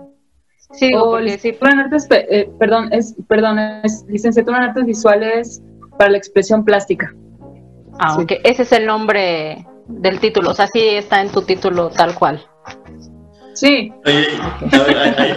Sí, 0.72 0.92
o 0.96 1.20
licenciatura 1.20 1.72
sí. 1.72 1.78
en 1.78 1.84
artes, 1.84 2.08
eh, 2.10 2.50
perdón, 2.58 2.92
es, 2.92 3.16
perdón, 3.28 3.60
es 3.60 4.06
licenciatura 4.08 4.58
en 4.58 4.64
artes 4.64 4.86
visuales 4.86 5.62
para 5.98 6.12
la 6.12 6.18
expresión 6.18 6.64
plástica. 6.64 7.14
Ah, 8.00 8.16
sí. 8.16 8.24
ok. 8.24 8.32
Ese 8.44 8.64
es 8.64 8.72
el 8.72 8.86
nombre 8.86 9.68
del 9.88 10.20
título, 10.20 10.52
o 10.52 10.54
sea, 10.54 10.68
sí 10.68 10.80
está 10.82 11.22
en 11.22 11.30
tu 11.30 11.42
título 11.42 11.90
tal 11.90 12.16
cual. 12.16 12.44
Sí. 13.54 13.94
Oye, 14.06 14.28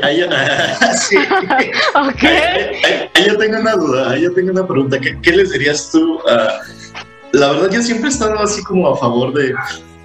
ahí, 0.02 0.22
sí. 0.98 1.16
okay. 1.94 2.80
yo 3.26 3.36
tengo 3.36 3.60
una 3.60 3.74
duda, 3.74 4.10
ahí 4.10 4.22
yo 4.22 4.32
tengo 4.32 4.52
una 4.52 4.66
pregunta. 4.66 4.98
¿Qué, 4.98 5.18
qué 5.20 5.32
les 5.32 5.52
dirías 5.52 5.90
tú? 5.92 6.14
Uh, 6.14 7.36
la 7.36 7.52
verdad, 7.52 7.70
yo 7.70 7.82
siempre 7.82 8.08
he 8.08 8.12
estado 8.12 8.38
así 8.38 8.62
como 8.64 8.88
a 8.88 8.96
favor 8.96 9.34
de 9.34 9.54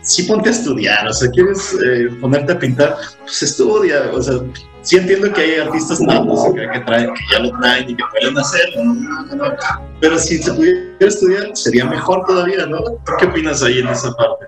sí 0.01 0.24
ponte 0.24 0.50
a 0.50 0.51
estudiar, 0.51 1.08
o 1.08 1.13
sea, 1.13 1.30
quieres 1.30 1.77
eh, 1.86 2.10
ponerte 2.20 2.53
a 2.53 2.60
pintar, 2.60 2.96
pues 3.22 3.44
estudia, 3.44 4.12
o 4.12 4.22
sea, 4.22 4.36
sí 4.82 4.98
entiendo 4.98 5.32
que 5.32 5.41
hay 5.41 5.60
artistas 5.60 6.01
natos 6.01 6.44
que, 6.56 6.68
que, 6.70 6.80
traen, 6.80 7.13
que 7.13 7.22
ya 7.32 7.39
lo 7.39 7.60
traen 7.60 7.89
y 7.89 7.96
que 7.96 8.03
pueden 8.12 8.38
hacerlo, 8.38 8.84
¿no? 8.84 9.25
No, 9.25 9.36
no, 9.36 9.56
pero 10.00 10.18
si 10.18 10.39
se 10.39 10.53
pudiera 10.53 10.80
estudiar 11.00 11.56
sería 11.56 11.86
mejor 11.86 12.25
todavía, 12.25 12.65
¿no? 12.65 12.82
¿Tú 12.82 13.12
qué 13.20 13.25
opinas 13.27 13.62
ahí 13.63 13.80
en 13.80 13.88
esa 13.88 14.12
parte? 14.13 14.46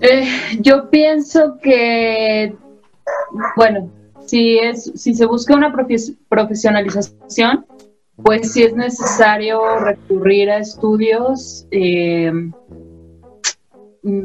Eh, 0.00 0.58
yo 0.60 0.88
pienso 0.90 1.58
que, 1.62 2.54
bueno, 3.56 3.90
si, 4.26 4.58
es, 4.58 4.92
si 4.94 5.14
se 5.14 5.26
busca 5.26 5.54
una 5.54 5.72
profes 5.72 6.14
profesionalización, 6.28 7.66
pues 8.22 8.52
sí 8.52 8.62
es 8.62 8.74
necesario 8.74 9.78
recurrir 9.78 10.50
a 10.50 10.58
estudios. 10.58 11.66
Eh, 11.70 12.32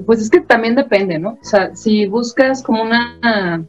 pues 0.06 0.22
es 0.22 0.30
que 0.30 0.42
también 0.42 0.76
depende, 0.76 1.20
¿no? 1.20 1.38
O 1.42 1.44
sea, 1.44 1.76
si 1.76 2.06
buscas 2.06 2.62
como 2.64 2.84
una, 2.84 3.66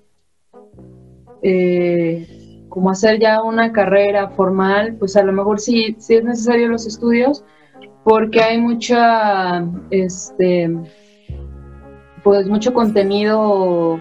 eh, 1.42 2.66
como 2.68 2.90
hacer 2.90 3.18
ya 3.18 3.42
una 3.42 3.72
carrera 3.72 4.28
formal, 4.30 4.96
pues 4.98 5.16
a 5.16 5.22
lo 5.22 5.32
mejor 5.32 5.60
sí, 5.60 5.96
sí 5.98 6.14
es 6.14 6.24
necesario 6.24 6.68
los 6.68 6.86
estudios, 6.86 7.44
porque 8.04 8.42
hay 8.42 8.60
mucha, 8.60 9.64
este, 9.90 10.70
pues 12.22 12.46
mucho 12.46 12.74
contenido 12.74 14.00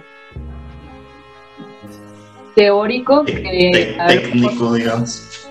teórico. 2.56 3.24
Que, 3.26 3.96
técnico, 4.08 4.74
digamos. 4.74 5.48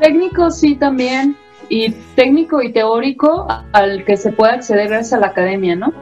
Técnico 0.00 0.50
sí 0.50 0.74
también, 0.74 1.36
y 1.68 1.90
técnico 2.16 2.62
y 2.62 2.72
teórico 2.72 3.46
al 3.72 4.04
que 4.04 4.16
se 4.16 4.32
puede 4.32 4.52
acceder 4.52 4.88
gracias 4.88 5.12
a 5.12 5.20
la 5.20 5.28
academia, 5.28 5.76
¿no? 5.76 5.92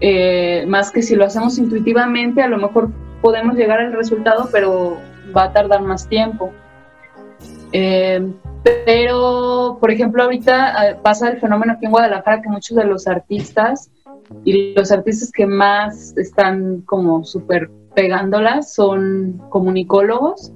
Eh, 0.00 0.64
más 0.66 0.90
que 0.90 1.02
si 1.02 1.14
lo 1.14 1.24
hacemos 1.24 1.58
intuitivamente, 1.58 2.42
a 2.42 2.48
lo 2.48 2.58
mejor 2.58 2.90
podemos 3.20 3.56
llegar 3.56 3.80
al 3.80 3.92
resultado, 3.92 4.48
pero 4.50 4.98
va 5.36 5.44
a 5.44 5.52
tardar 5.52 5.82
más 5.82 6.08
tiempo. 6.08 6.52
Eh, 7.72 8.32
pero, 8.84 9.78
por 9.80 9.90
ejemplo, 9.90 10.22
ahorita 10.22 10.98
pasa 11.02 11.30
el 11.30 11.40
fenómeno 11.40 11.72
aquí 11.74 11.86
en 11.86 11.92
Guadalajara 11.92 12.42
que 12.42 12.48
muchos 12.48 12.76
de 12.76 12.84
los 12.84 13.06
artistas 13.06 13.90
y 14.44 14.74
los 14.74 14.92
artistas 14.92 15.30
que 15.32 15.46
más 15.46 16.16
están 16.16 16.82
como 16.82 17.24
súper 17.24 17.70
pegándolas 18.00 18.72
son 18.72 19.42
comunicólogos 19.50 20.52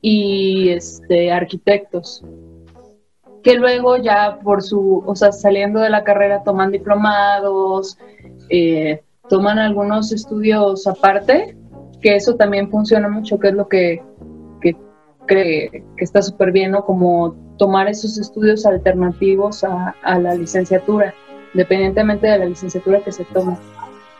y 0.00 0.70
este, 0.70 1.30
arquitectos 1.30 2.24
que 3.44 3.54
luego 3.54 3.98
ya 3.98 4.40
por 4.42 4.64
su, 4.64 5.00
o 5.06 5.14
sea, 5.14 5.30
saliendo 5.30 5.78
de 5.78 5.90
la 5.90 6.02
carrera 6.02 6.42
toman 6.42 6.72
diplomados, 6.72 7.98
eh, 8.50 9.00
toman 9.28 9.60
algunos 9.60 10.10
estudios 10.10 10.88
aparte, 10.88 11.56
que 12.00 12.16
eso 12.16 12.34
también 12.34 12.68
funciona 12.68 13.08
mucho, 13.08 13.38
que 13.38 13.48
es 13.48 13.54
lo 13.54 13.68
que, 13.68 14.02
que 14.60 14.76
cree 15.26 15.70
que 15.96 16.04
está 16.04 16.20
súper 16.20 16.50
bien, 16.50 16.72
¿no? 16.72 16.84
Como 16.84 17.36
tomar 17.58 17.88
esos 17.88 18.18
estudios 18.18 18.66
alternativos 18.66 19.62
a, 19.62 19.94
a, 20.02 20.18
la 20.18 20.34
licenciatura, 20.34 21.14
independientemente 21.54 22.26
de 22.26 22.38
la 22.38 22.46
licenciatura 22.46 23.00
que 23.00 23.12
se 23.12 23.24
toma. 23.26 23.58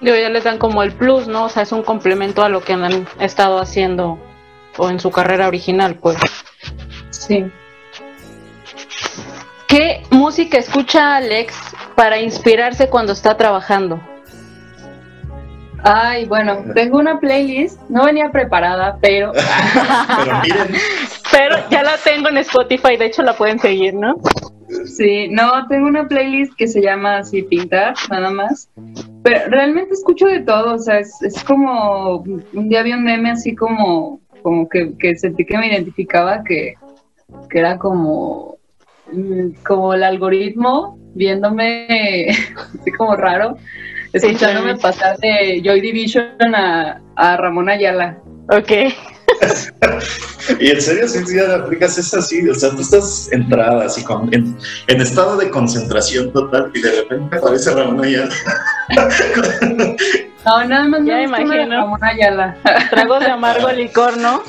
Yo 0.02 0.16
ya 0.16 0.28
les 0.28 0.44
dan 0.44 0.59
como 0.59 0.82
el 0.82 0.92
plus, 0.92 1.28
¿no? 1.28 1.44
O 1.44 1.49
sea, 1.49 1.62
es 1.62 1.73
un 1.73 1.82
complemento 1.82 2.42
a 2.42 2.49
lo 2.49 2.62
que 2.62 2.73
han 2.73 3.06
estado 3.21 3.61
haciendo 3.61 4.18
o 4.76 4.90
en 4.90 4.99
su 4.99 5.11
carrera 5.11 5.47
original, 5.47 5.94
pues. 5.94 6.18
Sí. 7.11 7.44
¿Qué 9.68 10.02
música 10.11 10.59
escucha 10.59 11.16
Alex 11.16 11.56
para 11.94 12.18
inspirarse 12.18 12.88
cuando 12.88 13.12
está 13.12 13.37
trabajando? 13.37 14.00
Ay, 15.85 16.26
bueno, 16.26 16.64
tengo 16.75 16.99
una 16.99 17.18
playlist, 17.18 17.80
no 17.88 18.04
venía 18.04 18.30
preparada, 18.30 18.99
pero... 19.00 19.32
Pero 20.25 20.40
miren, 20.42 20.75
Pero 21.30 21.56
ya 21.71 21.82
la 21.82 21.97
tengo 21.97 22.28
en 22.28 22.38
Spotify, 22.38 22.97
de 22.97 23.06
hecho 23.06 23.23
la 23.23 23.32
pueden 23.32 23.59
seguir, 23.59 23.94
¿no? 23.94 24.16
Sí, 24.85 25.28
no, 25.28 25.66
tengo 25.68 25.88
una 25.88 26.06
playlist 26.06 26.54
que 26.56 26.68
se 26.68 26.80
llama 26.80 27.18
así 27.18 27.42
Pintar, 27.42 27.94
nada 28.11 28.30
más. 28.30 28.68
Pero 29.23 29.41
realmente 29.49 29.95
escucho 29.95 30.26
de 30.26 30.41
todo, 30.41 30.75
o 30.75 30.79
sea, 30.79 30.99
es, 30.99 31.23
es 31.23 31.43
como, 31.45 32.19
un 32.19 32.69
día 32.69 32.83
vi 32.83 32.93
un 32.93 33.05
meme 33.05 33.31
así 33.31 33.55
como, 33.55 34.21
como 34.43 34.69
que, 34.69 34.97
que 34.99 35.17
sentí 35.17 35.45
que 35.45 35.59
me 35.59 35.69
identificaba, 35.69 36.43
que, 36.43 36.75
que 37.49 37.59
era 37.59 37.79
como, 37.79 38.59
mm, 39.12 39.62
como 39.64 39.95
el 39.95 40.02
algoritmo 40.02 40.99
viéndome 41.14 42.29
así 42.81 42.91
como 42.93 43.17
raro, 43.17 43.57
escuchándome 44.12 44.75
claro. 44.75 44.81
pasar 44.81 45.19
de 45.19 45.62
Joy 45.64 45.81
Division 45.81 46.55
a, 46.55 47.00
a 47.17 47.37
Ramón 47.37 47.69
Ayala. 47.69 48.19
Ok. 48.50 48.73
Y 50.61 50.70
en 50.70 50.80
serio, 50.80 51.08
si 51.08 51.18
un 51.18 51.25
día 51.26 51.54
aplicas 51.54 51.99
es 51.99 52.12
así, 52.14 52.49
o 52.49 52.54
sea, 52.54 52.70
tú 52.70 52.80
estás 52.80 53.30
entrada 53.32 53.84
así 53.87 54.02
con, 54.04 54.32
en, 54.34 54.56
en 54.87 55.00
estado 55.00 55.37
de 55.37 55.50
concentración 55.50 56.32
total 56.32 56.70
y 56.75 56.80
de 56.80 57.02
repente 57.02 57.37
aparece 57.37 57.75
Ramón 57.75 58.04
Ayala. 58.04 58.34
No, 60.44 60.64
nada 60.64 60.88
más 60.88 61.04
Ya 61.04 61.18
me 61.18 61.25
imagino. 61.25 61.68
Ramón 61.68 62.02
Ayala. 62.02 62.56
Tragos 62.90 63.20
de 63.20 63.30
amargo 63.30 63.70
licor, 63.70 64.16
¿no? 64.18 64.42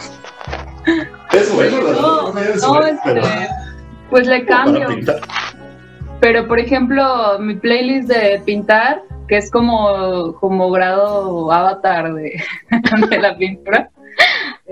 Es 1.32 1.54
bueno, 1.54 1.82
No, 2.02 2.34
Ayala 2.34 2.50
es 2.56 2.62
no, 2.64 2.74
bueno, 2.74 3.00
pero 3.04 3.22
este, 3.22 3.48
pues 4.10 4.28
le 4.28 4.46
cambio. 4.46 4.88
Pero, 6.20 6.48
por 6.48 6.60
ejemplo, 6.60 7.38
mi 7.40 7.56
playlist 7.56 8.08
de 8.08 8.42
pintar, 8.46 9.04
que 9.28 9.38
es 9.38 9.52
como, 9.52 10.34
como 10.40 10.72
grado 10.72 11.52
avatar 11.52 12.14
de, 12.14 12.42
de 13.10 13.18
la 13.20 13.38
pintura, 13.38 13.90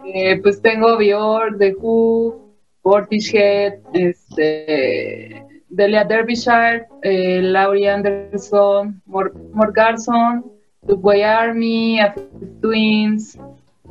eh, 0.06 0.40
pues 0.42 0.62
tengo 0.62 0.98
Bior, 0.98 1.58
The 1.58 1.76
Who, 1.80 2.54
Portishead, 2.82 3.80
este, 3.94 5.46
Delia 5.70 6.04
Derbyshire, 6.04 6.88
eh, 7.04 7.42
Laurie 7.42 7.90
Anderson, 7.90 9.02
Mor, 9.06 9.34
Mor 9.54 9.72
Garson, 9.74 10.46
Subway 10.88 11.22
Army, 11.22 12.00
Afro 12.00 12.24
Twins, 12.62 13.38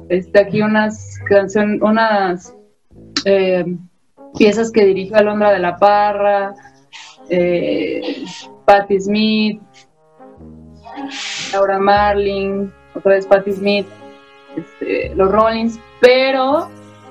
este, 0.08 0.40
aquí 0.40 0.62
unas 0.62 1.18
canciones, 1.28 1.80
unas 1.82 2.54
eh, 3.24 3.64
piezas 4.36 4.70
que 4.72 4.84
dirige 4.84 5.14
Alondra 5.14 5.52
de 5.52 5.60
la 5.60 5.76
Parra, 5.76 6.54
Patti 8.64 9.00
Smith, 9.00 9.62
Laura 11.52 11.78
Marling, 11.78 12.70
otra 12.94 13.12
vez 13.12 13.26
Patti 13.26 13.52
Smith, 13.52 13.86
este, 14.56 15.14
los 15.14 15.30
Rollins, 15.30 15.78
pero 16.00 16.68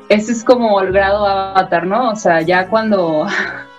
ese 0.09 0.31
es 0.31 0.43
como 0.43 0.79
el 0.81 0.91
grado 0.91 1.25
avatar, 1.25 1.85
¿no? 1.85 2.11
O 2.11 2.15
sea, 2.15 2.41
ya 2.41 2.67
cuando, 2.67 3.25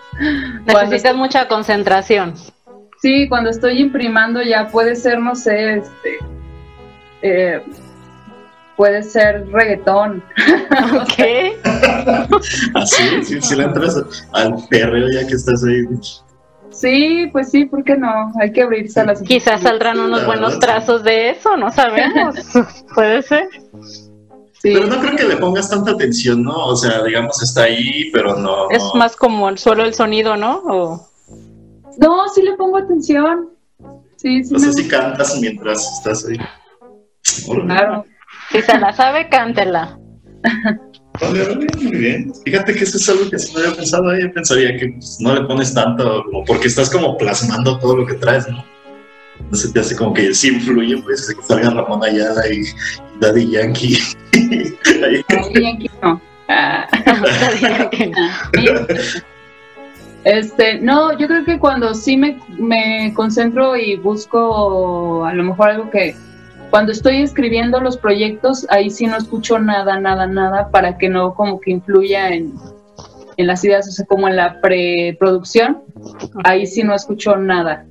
cuando 0.65 0.83
Necesitas 0.83 1.17
mucha 1.17 1.49
concentración. 1.49 2.35
sí, 3.01 3.29
cuando 3.29 3.51
estoy 3.51 3.81
imprimando 3.81 4.43
ya 4.43 4.69
puede 4.69 4.95
ser, 4.97 5.19
no 5.19 5.35
sé, 5.35 5.79
este, 5.79 6.19
eh, 7.23 7.63
puede 8.77 9.03
ser 9.03 9.47
reggaetón, 9.51 10.23
Ok. 11.03 11.21
Así, 12.75 13.25
si, 13.25 13.41
si 13.43 13.57
le 13.57 13.65
entras 13.65 14.03
al 14.33 14.55
perreo 14.71 15.09
ya 15.11 15.27
que 15.27 15.35
estás 15.35 15.63
ahí. 15.65 15.85
sí, 16.71 17.29
pues 17.33 17.51
sí, 17.51 17.67
¿por 17.67 17.85
qué 17.85 17.97
no? 17.97 18.33
Hay 18.41 18.53
que 18.53 18.63
abrirse 18.63 19.01
a 19.01 19.05
las 19.05 19.21
Quizás 19.23 19.63
saldrán 19.63 19.99
unos 20.01 20.25
buenos 20.25 20.59
trazos 20.61 21.03
de 21.03 21.31
eso, 21.31 21.57
no 21.57 21.71
sabemos. 21.71 22.37
Puede 22.95 23.21
ser. 23.23 23.49
Sí. 24.63 24.75
Pero 24.75 24.87
no 24.89 25.01
creo 25.01 25.17
que 25.17 25.25
le 25.25 25.37
pongas 25.39 25.71
tanta 25.71 25.93
atención, 25.93 26.43
¿no? 26.43 26.67
O 26.67 26.77
sea, 26.77 27.03
digamos, 27.03 27.43
está 27.43 27.63
ahí, 27.63 28.11
pero 28.13 28.37
no. 28.37 28.69
Es 28.71 28.83
más 28.95 29.17
como 29.17 29.57
solo 29.57 29.85
el 29.85 29.95
sonido, 29.95 30.37
¿no? 30.37 30.59
O- 30.67 31.09
No, 31.99 32.29
sí 32.35 32.43
le 32.43 32.55
pongo 32.57 32.77
atención. 32.77 33.49
Sí, 34.17 34.45
sí. 34.45 34.53
No 34.53 34.59
sé 34.59 34.73
si 34.75 34.87
cantas 34.89 35.39
mientras 35.41 35.83
estás 35.99 36.27
ahí. 36.27 36.37
Claro. 37.67 38.05
si 38.51 38.61
se 38.61 38.79
la 38.79 38.93
sabe, 38.93 39.29
cántela. 39.31 39.99
Vale, 41.21 41.43
vale, 41.45 41.67
muy 41.83 41.97
bien. 41.97 42.33
Fíjate 42.45 42.75
que 42.75 42.85
eso 42.85 42.97
es 42.99 43.09
algo 43.09 43.31
que 43.31 43.39
sí 43.39 43.53
no 43.55 43.61
había 43.61 43.75
pensado. 43.77 44.19
Yo 44.19 44.33
pensaría 44.33 44.77
que 44.77 44.89
pues, 44.99 45.17
no 45.21 45.35
le 45.35 45.43
pones 45.47 45.73
tanto, 45.75 46.23
como 46.25 46.45
porque 46.45 46.69
estás 46.69 46.91
como 46.91 47.17
plasmando 47.17 47.79
todo 47.79 47.97
lo 47.97 48.07
que 48.07 48.15
traes, 48.15 48.47
¿no? 48.49 48.63
No 49.51 49.57
se 49.57 49.73
te 49.73 49.81
hace 49.81 49.97
como 49.97 50.13
que 50.13 50.35
sí 50.35 50.49
influye, 50.49 50.99
pues, 51.03 51.35
que 51.35 51.43
salga 51.43 51.71
Ramón 51.71 52.05
Ayala 52.05 52.47
y, 52.53 52.63
Daddy 53.21 53.51
Yankee. 53.51 53.99
Ay, 54.33 55.67
aquí 55.67 55.91
no. 56.03 56.21
Ah. 56.49 56.87
Este, 60.25 60.79
no, 60.81 61.17
yo 61.19 61.27
creo 61.29 61.45
que 61.45 61.59
cuando 61.59 61.95
sí 61.95 62.17
me, 62.17 62.39
me 62.59 63.13
concentro 63.15 63.77
y 63.77 63.97
busco 63.97 65.25
a 65.25 65.33
lo 65.33 65.45
mejor 65.45 65.71
algo 65.71 65.91
que 65.91 66.15
cuando 66.69 66.93
estoy 66.93 67.23
escribiendo 67.23 67.81
los 67.81 67.97
proyectos, 67.97 68.67
ahí 68.69 68.91
sí 68.91 69.07
no 69.07 69.17
escucho 69.17 69.59
nada, 69.59 69.99
nada, 69.99 70.27
nada 70.27 70.71
para 70.71 70.99
que 70.99 71.09
no 71.09 71.35
como 71.35 71.59
que 71.61 71.71
influya 71.71 72.29
en, 72.29 72.53
en 73.39 73.47
las 73.47 73.65
ideas, 73.65 73.89
o 73.89 73.93
sea, 73.93 74.05
como 74.07 74.29
en 74.29 74.37
la 74.37 74.61
preproducción, 74.61 75.79
ahí 76.45 76.67
sí 76.67 76.83
no 76.85 76.95
escucho 76.95 77.37
nada. 77.37 77.87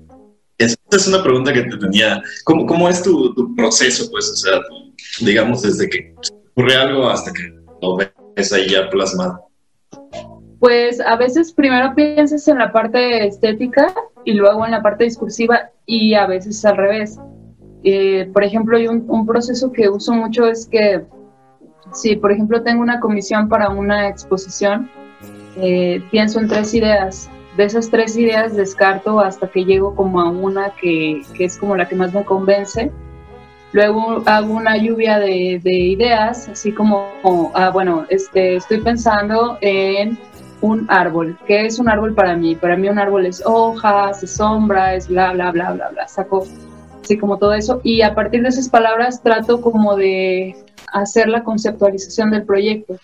Esa 0.59 0.75
es 0.91 1.07
una 1.07 1.23
pregunta 1.23 1.51
que 1.51 1.63
te 1.63 1.77
tenía. 1.77 2.21
¿Cómo, 2.43 2.65
cómo 2.65 2.87
es 2.89 3.01
tu, 3.01 3.33
tu 3.33 3.55
proceso, 3.55 4.09
pues? 4.11 4.29
O 4.29 4.35
sea, 4.35 4.59
tu- 4.67 4.88
digamos, 5.21 5.61
desde 5.61 5.89
que 5.89 6.15
ocurre 6.51 6.75
algo 6.75 7.09
hasta 7.09 7.31
que 7.31 7.53
lo 7.81 7.97
ves 7.97 8.53
ahí 8.53 8.69
ya 8.69 8.89
plasmado. 8.89 9.49
Pues 10.59 10.99
a 10.99 11.15
veces 11.15 11.53
primero 11.53 11.95
piensas 11.95 12.47
en 12.47 12.57
la 12.57 12.71
parte 12.71 13.25
estética 13.25 13.93
y 14.25 14.33
luego 14.33 14.65
en 14.65 14.71
la 14.71 14.81
parte 14.81 15.05
discursiva 15.05 15.71
y 15.85 16.13
a 16.13 16.27
veces 16.27 16.63
al 16.65 16.77
revés. 16.77 17.17
Eh, 17.83 18.29
por 18.33 18.43
ejemplo, 18.43 18.75
hay 18.75 18.87
un, 18.87 19.25
proceso 19.25 19.71
que 19.71 19.87
uso 19.87 20.11
mucho 20.11 20.47
es 20.47 20.67
que 20.67 21.05
si, 21.93 22.17
por 22.17 22.31
ejemplo, 22.31 22.61
tengo 22.61 22.81
una 22.81 22.99
comisión 22.99 23.47
para 23.47 23.69
una 23.69 24.09
exposición, 24.09 24.89
eh, 25.55 26.03
pienso 26.11 26.39
en 26.39 26.49
tres 26.49 26.73
ideas. 26.73 27.29
De 27.55 27.63
esas 27.63 27.89
tres 27.89 28.15
ideas 28.17 28.55
descarto 28.55 29.19
hasta 29.19 29.49
que 29.49 29.65
llego 29.65 29.95
como 29.95 30.21
a 30.21 30.29
una 30.29 30.73
que, 30.75 31.21
que 31.35 31.45
es 31.45 31.57
como 31.57 31.75
la 31.75 31.87
que 31.87 31.95
más 31.95 32.13
me 32.13 32.23
convence. 32.23 32.91
Luego 33.71 34.23
hago 34.25 34.53
una 34.53 34.77
lluvia 34.77 35.19
de, 35.19 35.61
de 35.63 35.73
ideas, 35.73 36.49
así 36.49 36.71
como, 36.71 37.11
ah, 37.53 37.69
bueno, 37.71 38.05
este, 38.09 38.55
estoy 38.55 38.81
pensando 38.81 39.57
en 39.61 40.17
un 40.61 40.85
árbol. 40.89 41.37
¿Qué 41.45 41.65
es 41.65 41.79
un 41.79 41.87
árbol 41.87 42.15
para 42.15 42.35
mí? 42.35 42.55
Para 42.55 42.75
mí 42.75 42.89
un 42.89 42.99
árbol 42.99 43.25
es 43.25 43.43
hojas, 43.45 44.23
es 44.23 44.31
sombra, 44.31 44.95
es 44.95 45.07
bla, 45.07 45.33
bla, 45.33 45.51
bla, 45.51 45.71
bla, 45.71 45.89
bla. 45.89 46.07
Saco 46.07 46.45
así 47.03 47.17
como 47.17 47.37
todo 47.37 47.53
eso. 47.53 47.79
Y 47.83 48.01
a 48.01 48.13
partir 48.13 48.41
de 48.41 48.49
esas 48.49 48.69
palabras 48.69 49.21
trato 49.23 49.61
como 49.61 49.95
de 49.95 50.55
hacer 50.93 51.29
la 51.29 51.43
conceptualización 51.43 52.31
del 52.31 52.43
proyecto. 52.43 52.95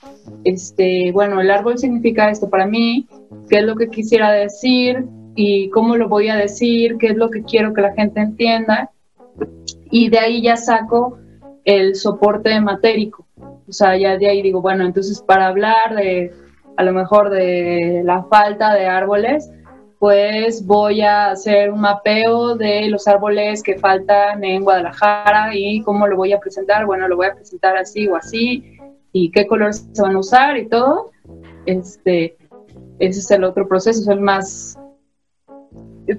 Este, 0.44 1.12
bueno, 1.12 1.40
el 1.42 1.52
árbol 1.52 1.78
significa 1.78 2.30
esto 2.30 2.50
para 2.50 2.66
mí, 2.66 3.08
qué 3.50 3.60
es 3.60 3.64
lo 3.64 3.76
que 3.76 3.90
quisiera 3.90 4.32
decir 4.32 5.06
y 5.36 5.70
cómo 5.70 5.98
lo 5.98 6.08
voy 6.10 6.30
a 6.30 6.36
decir, 6.36 6.98
qué 6.98 7.08
es 7.08 7.18
lo 7.18 7.30
que 7.30 7.44
quiero 7.44 7.74
que 7.74 7.82
la 7.82 7.94
gente 7.94 8.22
entienda. 8.22 8.92
Y 9.98 10.10
de 10.10 10.20
ahí 10.20 10.42
ya 10.42 10.58
saco 10.58 11.20
el 11.64 11.96
soporte 11.96 12.60
matérico. 12.60 13.26
O 13.66 13.72
sea, 13.72 13.96
ya 13.96 14.18
de 14.18 14.28
ahí 14.28 14.42
digo, 14.42 14.62
bueno, 14.62 14.84
entonces 14.84 15.22
para 15.22 15.48
hablar 15.48 15.96
de 15.96 16.34
a 16.76 16.84
lo 16.84 16.92
mejor 16.92 17.30
de 17.30 18.02
la 18.04 18.24
falta 18.24 18.74
de 18.74 18.88
árboles, 18.88 19.50
pues 19.98 20.66
voy 20.66 21.00
a 21.00 21.32
hacer 21.32 21.72
un 21.72 21.80
mapeo 21.80 22.58
de 22.58 22.90
los 22.90 23.08
árboles 23.08 23.64
que 23.64 23.80
faltan 23.80 24.44
en 24.44 24.66
Guadalajara 24.66 25.56
y 25.56 25.82
cómo 25.84 26.08
lo 26.08 26.18
voy 26.18 26.34
a 26.34 26.42
presentar. 26.42 26.86
Bueno, 26.86 27.08
lo 27.08 27.16
voy 27.16 27.28
a 27.28 27.34
presentar 27.34 27.78
así 27.78 28.06
o 28.10 28.18
así 28.18 28.78
y 29.14 29.32
qué 29.32 29.48
colores 29.48 29.88
se 29.94 30.02
van 30.02 30.18
a 30.18 30.20
usar 30.20 30.58
y 30.58 30.68
todo. 30.68 31.12
Este, 31.66 32.36
ese 33.00 33.20
es 33.22 33.32
el 33.32 33.46
otro 33.46 33.66
proceso, 33.66 34.02
es 34.02 34.10
el 34.10 34.20
más... 34.20 34.78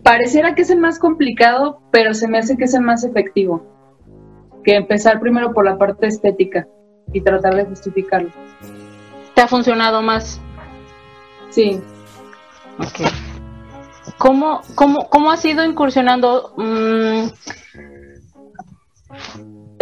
Pareciera 0.03 0.55
que 0.55 0.63
es 0.63 0.71
el 0.71 0.79
más 0.79 0.99
complicado, 0.99 1.81
pero 1.91 2.15
se 2.15 2.29
me 2.29 2.39
hace 2.39 2.57
que 2.57 2.65
es 2.65 2.75
el 2.75 2.83
más 2.83 3.05
efectivo. 3.05 3.65
Que 4.65 4.75
empezar 4.75 5.21
primero 5.21 5.53
por 5.53 5.65
la 5.65 5.79
parte 5.79 6.07
estética 6.07 6.67
y 7.13 7.21
tratar 7.21 7.55
de 7.55 7.65
justificarlo. 7.65 8.31
¿Te 9.35 9.43
ha 9.43 9.47
funcionado 9.47 10.03
más? 10.03 10.41
Sí, 11.51 11.81
Ok. 12.79 13.09
¿Cómo, 14.19 14.63
cómo, 14.75 15.09
cómo 15.09 15.31
has 15.31 15.45
ido 15.45 15.65
incursionando? 15.65 16.53
mm, 16.57 17.29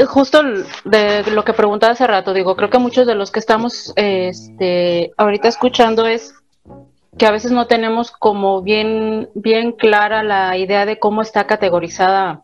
justo 0.07 0.43
de 0.85 1.23
lo 1.31 1.45
que 1.45 1.53
preguntaba 1.53 1.93
hace 1.93 2.07
rato, 2.07 2.33
digo, 2.33 2.57
creo 2.57 2.71
que 2.71 2.79
muchos 2.79 3.07
de 3.07 3.14
los 3.14 3.31
que 3.31 3.40
estamos 3.40 3.93
este, 3.97 5.12
ahorita 5.17 5.49
escuchando 5.49 6.07
es 6.07 6.35
que 7.18 7.27
a 7.27 7.31
veces 7.31 7.53
no 7.53 7.66
tenemos 7.66 8.11
como 8.11 8.62
bien, 8.62 9.31
bien 9.35 9.72
clara 9.72 10.22
la 10.22 10.57
idea 10.57 10.87
de 10.87 10.98
cómo 10.98 11.22
está 11.22 11.46
categorizada 11.46 12.42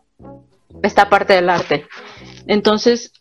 esta 0.83 1.09
parte 1.09 1.33
del 1.33 1.49
arte. 1.49 1.85
Entonces, 2.47 3.13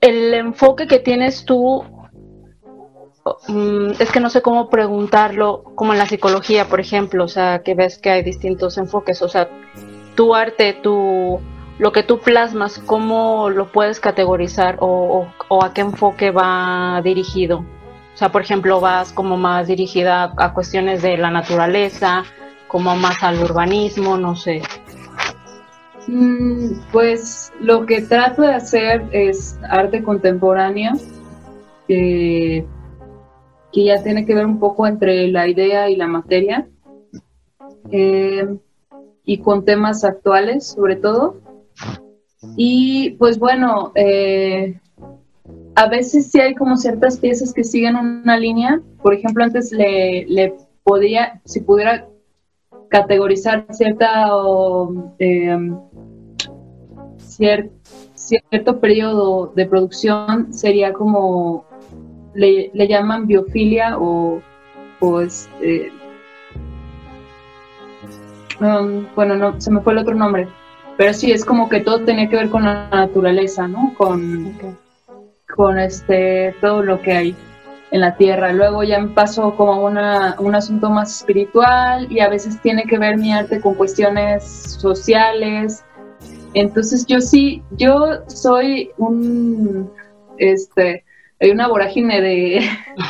el 0.00 0.34
enfoque 0.34 0.86
que 0.86 0.98
tienes 0.98 1.44
tú, 1.44 1.84
mm, 3.48 3.92
es 3.98 4.10
que 4.10 4.20
no 4.20 4.30
sé 4.30 4.42
cómo 4.42 4.68
preguntarlo, 4.68 5.64
como 5.74 5.92
en 5.92 5.98
la 5.98 6.06
psicología, 6.06 6.66
por 6.66 6.80
ejemplo, 6.80 7.24
o 7.24 7.28
sea, 7.28 7.62
que 7.62 7.74
ves 7.74 7.98
que 7.98 8.10
hay 8.10 8.22
distintos 8.22 8.78
enfoques, 8.78 9.22
o 9.22 9.28
sea, 9.28 9.48
tu 10.14 10.34
arte, 10.34 10.74
tu 10.74 11.40
lo 11.80 11.92
que 11.92 12.02
tú 12.02 12.18
plasmas, 12.18 12.78
¿cómo 12.78 13.48
lo 13.48 13.72
puedes 13.72 14.00
categorizar 14.00 14.76
o, 14.80 15.26
a 15.62 15.72
qué 15.72 15.80
enfoque 15.80 16.30
va 16.30 17.00
dirigido? 17.02 17.64
O 18.14 18.16
sea, 18.16 18.30
por 18.30 18.42
ejemplo, 18.42 18.80
vas 18.80 19.12
como 19.12 19.36
más 19.36 19.68
dirigida 19.68 20.32
a 20.36 20.52
cuestiones 20.52 21.02
de 21.02 21.16
la 21.16 21.30
naturaleza, 21.30 22.24
como 22.68 22.94
más 22.96 23.22
al 23.22 23.42
urbanismo, 23.42 24.16
no 24.16 24.36
sé. 24.36 24.62
Mm, 26.06 26.72
pues 26.92 27.52
lo 27.60 27.86
que 27.86 28.02
trato 28.02 28.42
de 28.42 28.54
hacer 28.54 29.08
es 29.12 29.58
arte 29.68 30.02
contemporáneo, 30.02 30.92
que 31.86 32.64
ya 33.72 34.02
tiene 34.02 34.26
que 34.26 34.34
ver 34.34 34.46
un 34.46 34.58
poco 34.58 34.86
entre 34.86 35.28
la 35.28 35.48
idea 35.48 35.88
y 35.88 35.96
la 35.96 36.06
materia, 36.06 36.68
eh, 37.90 38.46
y 39.24 39.38
con 39.38 39.64
temas 39.64 40.04
actuales 40.04 40.68
sobre 40.68 40.96
todo. 40.96 41.36
Y 42.56 43.10
pues 43.12 43.38
bueno, 43.38 43.92
eh, 43.94 44.80
a 45.80 45.88
veces 45.88 46.30
sí 46.30 46.38
hay 46.38 46.54
como 46.54 46.76
ciertas 46.76 47.18
piezas 47.18 47.54
que 47.54 47.64
siguen 47.64 47.96
una 47.96 48.36
línea. 48.36 48.82
Por 49.02 49.14
ejemplo, 49.14 49.42
antes 49.42 49.72
le, 49.72 50.26
le 50.26 50.54
podía, 50.84 51.40
si 51.46 51.60
pudiera 51.60 52.06
categorizar 52.90 53.64
cierta 53.70 54.28
eh, 55.18 55.58
cierto 58.14 58.78
periodo 58.78 59.52
de 59.56 59.64
producción, 59.64 60.52
sería 60.52 60.92
como 60.92 61.64
le, 62.34 62.70
llaman 62.86 63.26
biofilia 63.26 63.96
o, 63.98 64.42
o 65.00 65.20
este, 65.22 65.90
bueno, 69.16 69.34
no, 69.36 69.58
se 69.58 69.70
me 69.70 69.80
fue 69.80 69.94
el 69.94 70.00
otro 70.00 70.14
nombre 70.14 70.46
pero 70.98 71.14
sí, 71.14 71.32
es 71.32 71.46
como 71.46 71.70
que 71.70 71.80
todo 71.80 72.00
tenía 72.00 72.28
que 72.28 72.36
ver 72.36 72.50
con 72.50 72.62
la 72.64 72.90
naturaleza, 72.90 73.66
¿no? 73.66 73.94
Con, 73.96 74.54
con 75.54 75.78
este, 75.78 76.54
todo 76.60 76.82
lo 76.82 77.00
que 77.00 77.12
hay 77.12 77.36
en 77.90 78.00
la 78.00 78.16
tierra. 78.16 78.52
Luego 78.52 78.82
ya 78.82 79.00
me 79.00 79.08
pasó 79.08 79.56
como 79.56 79.84
una, 79.84 80.36
un 80.38 80.54
asunto 80.54 80.90
más 80.90 81.16
espiritual 81.18 82.10
y 82.10 82.20
a 82.20 82.28
veces 82.28 82.60
tiene 82.62 82.84
que 82.84 82.98
ver 82.98 83.16
mi 83.16 83.32
arte 83.32 83.60
con 83.60 83.74
cuestiones 83.74 84.44
sociales. 84.44 85.84
Entonces 86.54 87.06
yo 87.06 87.20
sí, 87.20 87.62
yo 87.72 88.20
soy 88.28 88.90
un, 88.96 89.90
este, 90.38 91.04
hay 91.40 91.50
una 91.50 91.68
vorágine 91.68 92.20
de, 92.20 92.60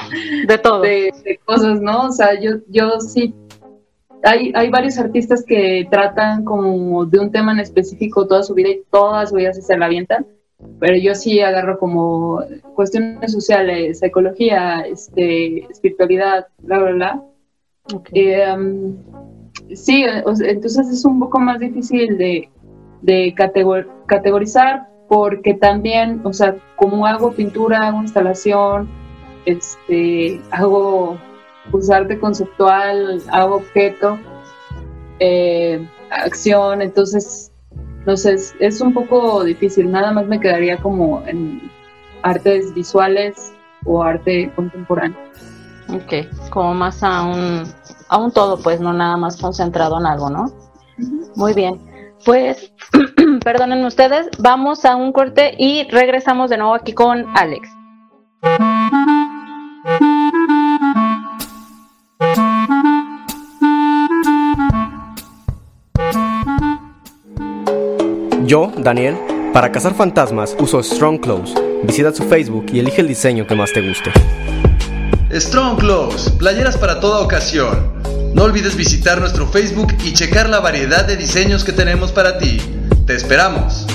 de 0.47 0.59
todo. 0.59 0.81
De, 0.81 1.13
de, 1.25 1.39
cosas, 1.45 1.81
¿no? 1.81 2.07
O 2.07 2.13
sea, 2.13 2.39
yo, 2.41 2.53
yo 2.69 3.01
sí 3.01 3.35
hay, 4.23 4.53
hay 4.55 4.71
varios 4.71 4.99
artistas 4.99 5.45
que 5.47 5.87
tratan 5.91 6.45
como 6.45 7.07
de 7.07 7.19
un 7.19 7.33
tema 7.33 7.53
en 7.53 7.61
específico 7.61 8.27
toda 8.27 8.43
su 8.43 8.55
vida 8.55 8.69
y 8.69 8.83
todas 8.91 9.31
sus 9.31 9.67
se 9.67 9.77
la 9.77 9.87
avientan, 9.87 10.27
pero 10.79 10.97
yo 10.97 11.15
sí 11.15 11.41
agarro 11.41 11.79
como 11.79 12.43
cuestiones 12.75 13.33
sociales, 13.33 13.99
psicología, 13.99 14.81
este, 14.81 15.65
espiritualidad, 15.71 16.47
bla, 16.59 16.79
bla, 16.79 16.93
bla. 16.93 17.23
Eh, 18.13 18.53
um, 18.55 18.97
sí, 19.75 20.05
entonces 20.45 20.89
es 20.89 21.05
un 21.05 21.19
poco 21.21 21.41
más 21.41 21.59
difícil 21.61 22.17
de, 22.19 22.49
de 23.03 23.35
categorizar 24.07 24.89
porque 25.09 25.55
también, 25.55 26.21
o 26.25 26.33
sea, 26.33 26.57
como 26.77 27.05
hago 27.05 27.33
pintura, 27.33 27.89
hago 27.89 28.01
instalación, 28.01 28.89
este, 29.45 30.41
hago 30.53 31.19
pues 31.71 31.91
arte 31.91 32.19
conceptual, 32.19 33.21
hago 33.33 33.57
objeto, 33.57 34.19
eh, 35.19 35.85
acción, 36.11 36.81
entonces, 36.81 37.53
no 38.07 38.17
sé, 38.17 38.37
es, 38.61 38.81
un 38.81 38.93
poco 38.93 39.45
difícil, 39.45 39.91
nada 39.91 40.13
más 40.13 40.27
me 40.27 40.41
quedaría 40.41 40.77
como 40.79 41.23
en 41.27 41.71
artes 42.23 42.73
visuales 42.75 43.53
o 43.85 44.03
arte 44.03 44.51
contemporáneo. 44.55 45.19
Ok, 45.89 46.51
como 46.51 46.75
más 46.75 47.03
a 47.03 47.23
un, 47.23 47.65
a 48.09 48.19
un 48.19 48.31
todo, 48.31 48.59
pues 48.63 48.81
no 48.81 48.93
nada 48.93 49.17
más 49.17 49.37
concentrado 49.37 49.99
en 49.99 50.07
algo, 50.07 50.31
¿no? 50.31 50.53
Muy 51.37 51.53
bien. 51.53 51.81
Pues, 52.25 52.73
perdonen 53.45 53.85
ustedes, 53.85 54.29
vamos 54.39 54.85
a 54.85 54.97
un 54.97 55.13
corte 55.13 55.55
y 55.59 55.89
regresamos 55.91 56.51
de 56.51 56.59
nuevo 56.59 56.75
aquí 56.75 56.93
con 56.93 57.27
Alex. 57.35 57.69
Yo, 68.51 68.73
Daniel, 68.77 69.17
para 69.53 69.71
cazar 69.71 69.95
fantasmas 69.95 70.57
uso 70.59 70.83
Strong 70.83 71.21
Clothes. 71.21 71.55
Visita 71.85 72.13
su 72.13 72.25
Facebook 72.25 72.67
y 72.73 72.81
elige 72.81 73.01
el 73.01 73.07
diseño 73.07 73.47
que 73.47 73.55
más 73.55 73.73
te 73.73 73.81
guste. 73.81 74.11
Strong 75.33 75.79
Clothes, 75.79 76.31
playeras 76.31 76.77
para 76.77 76.99
toda 76.99 77.21
ocasión. 77.21 78.03
No 78.35 78.43
olvides 78.43 78.75
visitar 78.75 79.21
nuestro 79.21 79.47
Facebook 79.47 79.95
y 80.05 80.15
checar 80.15 80.49
la 80.49 80.59
variedad 80.59 81.07
de 81.07 81.17
diseños 81.17 81.63
que 81.63 81.71
tenemos 81.71 82.11
para 82.11 82.39
ti. 82.39 82.61
Te 83.07 83.15
esperamos. 83.15 83.87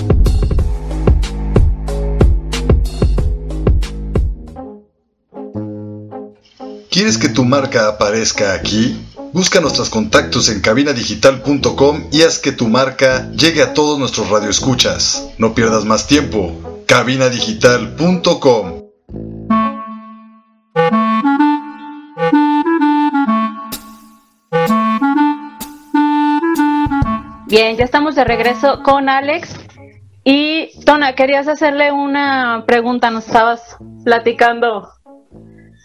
¿Quieres 6.89 7.17
que 7.17 7.27
tu 7.27 7.43
marca 7.43 7.89
aparezca 7.89 8.53
aquí? 8.53 8.97
Busca 9.35 9.59
nuestros 9.59 9.89
contactos 9.89 10.47
en 10.47 10.61
cabinadigital.com 10.61 12.05
y 12.09 12.21
haz 12.21 12.39
que 12.39 12.53
tu 12.53 12.69
marca 12.69 13.29
llegue 13.31 13.61
a 13.61 13.73
todos 13.73 13.99
nuestros 13.99 14.29
radioescuchas. 14.29 15.29
No 15.37 15.53
pierdas 15.53 15.83
más 15.83 16.07
tiempo. 16.07 16.85
cabinadigital.com 16.87 18.83
Bien, 27.47 27.75
ya 27.75 27.83
estamos 27.83 28.15
de 28.15 28.23
regreso 28.23 28.83
con 28.83 29.09
Alex. 29.09 29.53
Y 30.23 30.69
Tona, 30.85 31.13
querías 31.13 31.49
hacerle 31.49 31.91
una 31.91 32.63
pregunta, 32.65 33.11
nos 33.11 33.27
estabas 33.27 33.75
platicando 34.05 34.87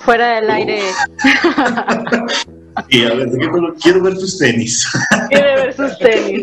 fuera 0.05 0.37
del 0.37 0.51
aire. 0.51 0.83
Y 2.89 3.05
a 3.05 3.15
ver, 3.15 3.29
quiero 3.81 4.03
ver 4.03 4.15
tus 4.15 4.39
tenis. 4.39 4.89
Quiere 5.29 5.57
ver 5.57 5.73
sus 5.75 5.99
tenis. 5.99 6.43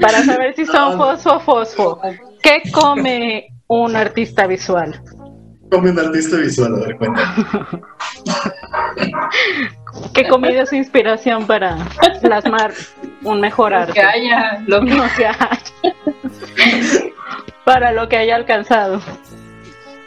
Para 0.00 0.22
saber 0.24 0.54
si 0.54 0.66
son 0.66 0.96
fosfo 0.96 1.34
o 1.34 1.40
fosfo. 1.40 2.00
¿Qué 2.42 2.62
come 2.72 3.48
un 3.66 3.96
artista 3.96 4.46
visual? 4.46 5.00
Come 5.70 5.90
un 5.90 5.98
artista 5.98 6.36
visual, 6.36 6.74
a 6.74 6.86
ver, 6.86 6.96
cuenta. 6.96 7.34
¿Qué 10.14 10.26
comida 10.28 10.62
es 10.62 10.72
inspiración 10.72 11.46
para 11.46 11.76
plasmar 12.20 12.72
un 13.22 13.40
mejor 13.40 13.72
arte? 13.74 13.88
Lo 13.88 13.94
que 13.94 14.02
haya, 14.02 14.62
lo 14.66 14.80
que 14.80 14.92
haya. 15.26 15.38
para 17.64 17.92
lo 17.92 18.08
que 18.08 18.16
haya 18.16 18.36
alcanzado. 18.36 19.00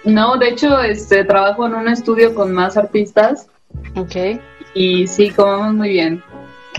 No, 0.04 0.38
de 0.38 0.50
hecho, 0.50 0.82
este 0.82 1.24
trabajo 1.24 1.66
en 1.66 1.76
un 1.76 1.88
estudio 1.88 2.36
con 2.36 2.52
más 2.52 2.76
artistas. 2.76 3.48
Ok. 3.96 4.40
Y 4.74 5.08
sí, 5.08 5.30
comemos 5.30 5.74
muy 5.74 5.90
bien. 5.90 6.24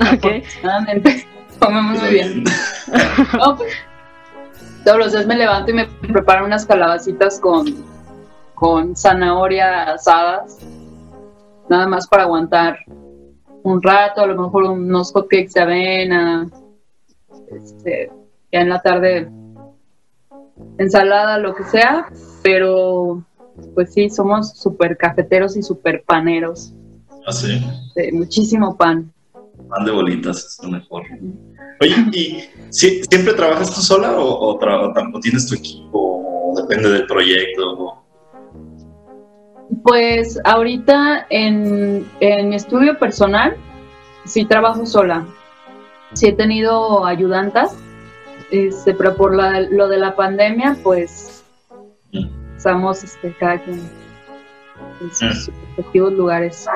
Ok. 0.00 0.44
comemos 1.58 2.00
muy 2.00 2.10
bien. 2.10 2.44
Pues, 3.56 3.72
todos 4.84 4.98
los 4.98 5.12
días 5.12 5.26
me 5.26 5.36
levanto 5.36 5.70
y 5.70 5.74
me 5.74 5.86
preparo 5.86 6.44
unas 6.44 6.66
calabacitas 6.66 7.40
con, 7.40 7.66
con 8.54 8.94
zanahoria 8.94 9.92
asadas. 9.92 10.58
Nada 11.70 11.86
más 11.86 12.06
para 12.06 12.24
aguantar 12.24 12.78
un 13.62 13.82
rato, 13.82 14.20
a 14.20 14.26
lo 14.26 14.42
mejor 14.42 14.64
unos 14.64 15.10
hotcakes 15.12 15.54
de 15.54 15.60
avena. 15.60 16.50
Este, 17.50 18.12
ya 18.52 18.60
en 18.60 18.68
la 18.68 18.82
tarde 18.82 19.30
ensalada, 20.78 21.38
lo 21.38 21.54
que 21.54 21.64
sea, 21.64 22.08
pero 22.42 23.24
pues 23.74 23.92
sí, 23.92 24.10
somos 24.10 24.52
súper 24.52 24.96
cafeteros 24.96 25.56
y 25.56 25.62
súper 25.62 26.04
paneros. 26.04 26.74
Ah, 27.26 27.32
sí. 27.32 27.60
muchísimo 28.12 28.76
pan. 28.76 29.12
Pan 29.68 29.84
de 29.84 29.92
bolitas 29.92 30.44
es 30.44 30.58
lo 30.62 30.70
mejor. 30.70 31.04
Oye, 31.80 31.94
¿y 32.12 32.44
siempre 32.70 33.34
trabajas 33.34 33.74
tú 33.74 33.80
sola 33.80 34.18
o, 34.18 34.56
o, 34.56 35.20
tienes 35.20 35.48
tu 35.48 35.54
equipo? 35.54 36.52
O 36.52 36.60
depende 36.60 36.90
del 36.90 37.06
proyecto. 37.06 38.02
Pues 39.82 40.38
ahorita 40.44 41.26
en, 41.30 42.06
en 42.20 42.48
mi 42.48 42.56
estudio 42.56 42.98
personal 42.98 43.56
sí 44.24 44.44
trabajo 44.44 44.86
sola. 44.86 45.26
Sí 46.12 46.26
he 46.26 46.32
tenido 46.32 47.04
ayudantas, 47.04 47.76
este, 48.50 48.94
pero 48.94 49.16
por 49.16 49.34
lo 49.34 49.88
de 49.88 49.98
la 49.98 50.14
pandemia, 50.14 50.76
pues 50.82 51.42
estamos 52.56 53.02
este, 53.02 53.34
cada 53.38 53.58
quien 53.58 53.80
en 55.04 55.34
sus 55.34 55.48
mm. 55.48 55.60
respectivos 55.66 56.12
lugares. 56.12 56.66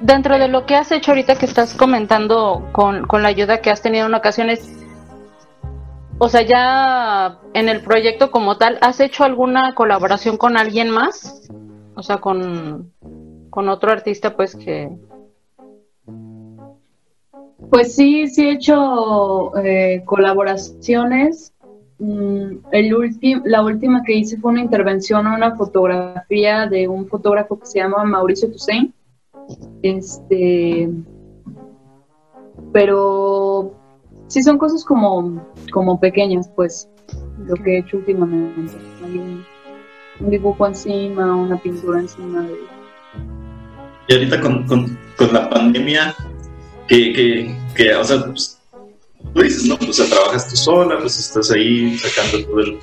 Dentro 0.00 0.38
de 0.38 0.48
lo 0.48 0.66
que 0.66 0.76
has 0.76 0.92
hecho 0.92 1.12
ahorita 1.12 1.36
que 1.36 1.46
estás 1.46 1.74
comentando 1.74 2.68
con, 2.72 3.06
con 3.06 3.22
la 3.22 3.28
ayuda 3.28 3.62
que 3.62 3.70
has 3.70 3.80
tenido 3.80 4.06
en 4.06 4.14
ocasiones, 4.14 4.76
o 6.18 6.28
sea, 6.28 6.42
ya 6.42 7.38
en 7.54 7.70
el 7.70 7.82
proyecto 7.82 8.30
como 8.30 8.58
tal, 8.58 8.76
¿has 8.82 9.00
hecho 9.00 9.24
alguna 9.24 9.74
colaboración 9.74 10.36
con 10.36 10.58
alguien 10.58 10.90
más? 10.90 11.48
O 11.94 12.02
sea, 12.02 12.18
con, 12.18 12.92
con 13.48 13.70
otro 13.70 13.90
artista, 13.90 14.36
pues 14.36 14.54
que, 14.54 14.90
pues 17.70 17.94
sí, 17.94 18.26
sí 18.28 18.48
he 18.48 18.52
hecho 18.52 19.56
eh, 19.56 20.02
colaboraciones. 20.04 21.49
Mm, 22.00 22.60
el 22.72 23.42
la 23.44 23.62
última 23.62 24.02
que 24.02 24.14
hice 24.14 24.38
fue 24.38 24.52
una 24.52 24.62
intervención 24.62 25.26
a 25.26 25.34
una 25.34 25.54
fotografía 25.54 26.66
de 26.66 26.88
un 26.88 27.06
fotógrafo 27.06 27.60
que 27.60 27.66
se 27.66 27.78
llama 27.78 28.04
Mauricio 28.04 28.48
Toussaint. 28.48 28.94
Este, 29.82 30.88
pero 32.72 33.74
sí 34.28 34.42
son 34.42 34.56
cosas 34.56 34.82
como, 34.82 35.44
como 35.72 36.00
pequeñas, 36.00 36.50
pues, 36.56 36.88
lo 37.44 37.54
que 37.56 37.76
he 37.76 37.78
hecho 37.80 37.98
últimamente. 37.98 38.76
un, 39.04 39.44
dibujo 40.20 40.66
encima, 40.66 41.34
una 41.34 41.56
pintura 41.58 42.00
encima 42.00 42.42
de... 42.42 42.54
Y 44.08 44.14
ahorita 44.14 44.40
con, 44.40 44.66
con, 44.66 44.98
con 45.16 45.32
la 45.32 45.48
pandemia, 45.50 46.14
que, 46.86 47.12
que, 47.12 47.56
que 47.74 47.94
o 47.94 48.04
sea, 48.04 48.24
pues, 48.24 48.59
tú 49.34 49.42
dices, 49.42 49.64
no, 49.64 49.76
pues 49.76 49.96
trabajas 49.96 50.48
tú 50.48 50.56
sola, 50.56 50.98
pues 50.98 51.18
estás 51.18 51.50
ahí 51.50 51.96
sacando 51.98 52.46
todo 52.46 52.60
el, 52.60 52.78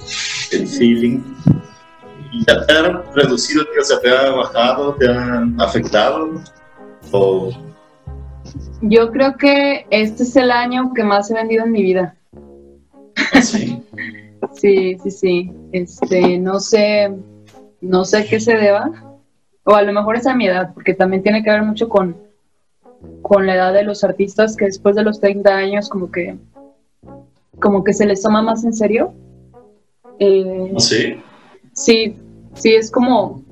el 0.52 0.68
feeling. 0.68 1.22
¿Y 2.32 2.46
ya 2.46 2.66
te 2.66 2.74
ha 2.74 3.04
reducido, 3.14 3.64
o 3.80 3.84
sea, 3.84 4.00
te 4.00 4.10
ha 4.10 4.32
bajado, 4.32 4.96
te 4.96 5.08
ha 5.10 5.48
afectado? 5.60 6.42
¿O... 7.12 7.52
Yo 8.82 9.12
creo 9.12 9.36
que 9.38 9.86
este 9.90 10.24
es 10.24 10.36
el 10.36 10.52
año 10.52 10.94
que 10.94 11.04
más 11.04 11.32
he 11.32 11.34
vendido 11.34 11.66
en 11.66 11.72
mi 11.72 11.84
vida. 11.84 12.16
¿Ah, 13.34 13.42
¿Sí? 13.42 13.82
sí, 14.56 14.98
sí, 15.04 15.12
sí. 15.12 15.52
Este, 15.72 16.38
no 16.38 16.60
sé, 16.60 17.12
no 17.82 18.06
sé 18.06 18.26
qué 18.26 18.40
se 18.40 18.56
deba. 18.56 18.92
O 19.64 19.76
a 19.76 19.82
lo 19.82 19.92
mejor 19.92 20.16
es 20.16 20.28
a 20.28 20.36
mi 20.36 20.48
edad, 20.48 20.74
porque 20.74 20.94
también 20.94 21.24
tiene 21.24 21.44
que 21.44 21.50
ver 21.50 21.64
mucho 21.64 21.90
con, 21.90 22.16
con 23.22 23.46
la 23.46 23.56
edad 23.56 23.74
de 23.74 23.84
los 23.84 24.04
artistas 24.04 24.56
que 24.56 24.66
después 24.66 24.96
de 24.96 25.04
los 25.04 25.20
30 25.20 25.56
años 25.56 25.90
como 25.90 26.12
que 26.12 26.38
como 27.60 27.84
que 27.84 27.94
se 27.94 28.06
les 28.06 28.22
toma 28.22 28.42
más 28.42 28.64
en 28.64 28.74
serio. 28.74 29.14
Eh, 30.20 30.72
¿Ah, 30.76 30.80
¿Sí? 30.80 31.22
Sí, 31.74 32.18
sí, 32.54 32.76
es 32.76 32.92
como, 32.92 33.44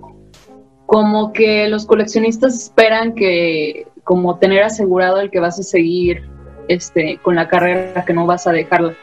como 0.86 1.31
que 1.34 1.67
los 1.67 1.86
coleccionistas 1.86 2.55
esperan 2.55 3.13
que 3.13 3.88
como 4.03 4.38
tener 4.38 4.63
asegurado 4.63 5.19
el 5.19 5.31
que 5.31 5.39
vas 5.39 5.60
a 5.60 5.63
seguir 5.63 6.27
este, 6.67 7.19
con 7.21 7.36
la 7.36 7.47
carrera, 7.47 8.05
que 8.05 8.13
no 8.13 8.25
vas 8.25 8.47
a 8.47 8.51
dejarla, 8.51 8.95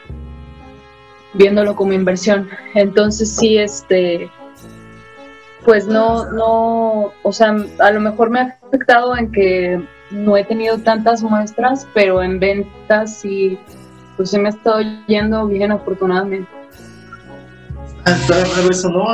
viéndolo 1.33 1.75
como 1.75 1.93
inversión. 1.93 2.49
Entonces 2.73 3.33
sí, 3.35 3.57
este, 3.57 4.29
pues 5.65 5.87
no, 5.87 6.31
no, 6.31 7.13
o 7.23 7.31
sea, 7.31 7.55
a 7.79 7.91
lo 7.91 7.99
mejor 8.01 8.29
me 8.29 8.39
ha 8.39 8.59
afectado 8.61 9.15
en 9.17 9.31
que 9.31 9.81
no 10.13 10.37
he 10.37 10.45
tenido 10.45 10.77
tantas 10.77 11.23
muestras, 11.23 11.87
pero 11.93 12.21
en 12.21 12.39
ventas 12.39 13.19
sí, 13.19 13.57
pues 14.15 14.29
se 14.29 14.39
me 14.39 14.49
ha 14.49 14.51
estado 14.51 14.81
yendo 15.07 15.47
bien 15.47 15.71
afortunadamente. 15.71 16.49
Está 18.05 18.43
raro 18.43 18.69
eso, 18.69 18.89
¿no? 18.89 19.05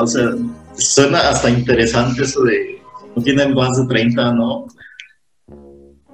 O 0.00 0.06
sea, 0.06 0.30
suena 0.74 1.28
hasta 1.28 1.50
interesante 1.50 2.22
eso 2.22 2.42
de 2.42 2.80
no 3.14 3.22
tienen 3.22 3.54
más 3.54 3.76
de 3.76 3.86
30, 3.86 4.32
¿no? 4.34 4.66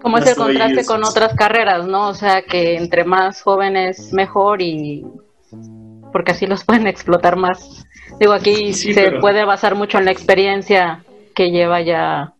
Como 0.01 0.19
es 0.19 0.27
el 0.27 0.37
contraste 0.37 0.85
con 0.85 1.05
otras 1.05 1.35
carreras, 1.35 1.87
¿no? 1.87 2.09
O 2.09 2.15
sea, 2.15 2.43
que 2.43 2.77
entre 2.77 3.05
más 3.05 3.43
jóvenes 3.43 4.13
mejor 4.13 4.61
y 4.61 5.05
porque 6.13 6.33
así 6.33 6.47
los 6.47 6.65
pueden 6.67 6.87
explotar 6.87 7.37
más. 7.37 7.85
Digo, 8.19 8.33
aquí 8.33 8.73
se 8.73 9.13
puede 9.21 9.45
basar 9.45 9.75
mucho 9.75 9.99
en 9.99 10.05
la 10.05 10.13
experiencia 10.13 11.05
que 11.35 11.51
lleva 11.51 11.81
ya 11.81 12.35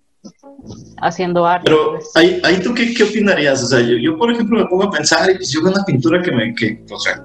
haciendo 1.01 1.47
arte. 1.47 1.65
Pero 1.67 1.93
pues. 1.93 2.11
ahí, 2.15 2.41
ahí 2.45 2.61
tú 2.61 2.75
qué, 2.75 2.95
qué, 2.95 3.03
opinarías? 3.03 3.63
O 3.63 3.67
sea, 3.67 3.81
yo, 3.81 3.97
yo, 3.97 4.17
por 4.17 4.33
ejemplo 4.33 4.59
me 4.59 4.67
pongo 4.67 4.85
a 4.85 4.91
pensar 4.91 5.31
y 5.31 5.35
pues 5.37 5.51
yo 5.51 5.63
veo 5.63 5.73
una 5.73 5.85
pintura 5.85 6.23
que 6.23 6.33
me, 6.33 6.55
que, 6.55 6.85
o 6.91 6.99
sea, 6.99 7.25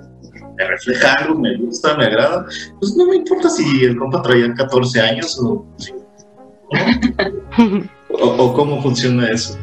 me 0.57 0.65
refleja 0.65 1.13
algo, 1.13 1.39
me 1.39 1.55
gusta, 1.57 1.95
me 1.95 2.05
agrada, 2.05 2.45
pues 2.79 2.95
no 2.95 3.05
me 3.07 3.17
importa 3.17 3.49
si 3.49 3.83
el 3.83 3.97
compa 3.97 4.21
traía 4.21 4.51
14 4.53 5.01
años 5.01 5.39
o, 5.39 5.65
o, 8.09 8.53
cómo 8.53 8.81
funciona 8.81 9.29
eso. 9.29 9.57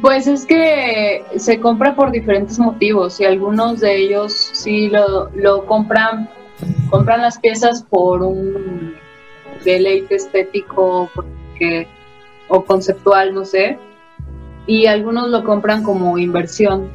Pues 0.00 0.26
es 0.26 0.46
que 0.46 1.24
se 1.36 1.60
compra 1.60 1.94
por 1.94 2.10
diferentes 2.10 2.58
motivos 2.58 3.20
y 3.20 3.24
algunos 3.24 3.80
de 3.80 3.96
ellos 3.96 4.50
sí 4.52 4.88
lo, 4.88 5.30
lo 5.30 5.64
compran, 5.66 6.28
compran 6.90 7.22
las 7.22 7.38
piezas 7.38 7.84
por 7.84 8.22
un 8.22 8.94
deleite 9.64 10.16
estético, 10.16 11.08
porque 11.14 11.88
o 12.48 12.64
conceptual, 12.64 13.34
no 13.34 13.44
sé, 13.44 13.78
y 14.66 14.86
algunos 14.86 15.28
lo 15.30 15.44
compran 15.44 15.82
como 15.82 16.18
inversión. 16.18 16.88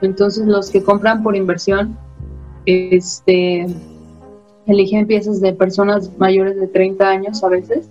Entonces 0.00 0.46
los 0.46 0.70
que 0.70 0.82
compran 0.82 1.22
por 1.22 1.36
inversión, 1.36 1.96
este, 2.66 3.66
eligen 4.66 5.06
piezas 5.06 5.40
de 5.40 5.52
personas 5.52 6.16
mayores 6.18 6.60
de 6.60 6.68
30 6.68 7.08
años 7.08 7.42
a 7.42 7.48
veces, 7.48 7.88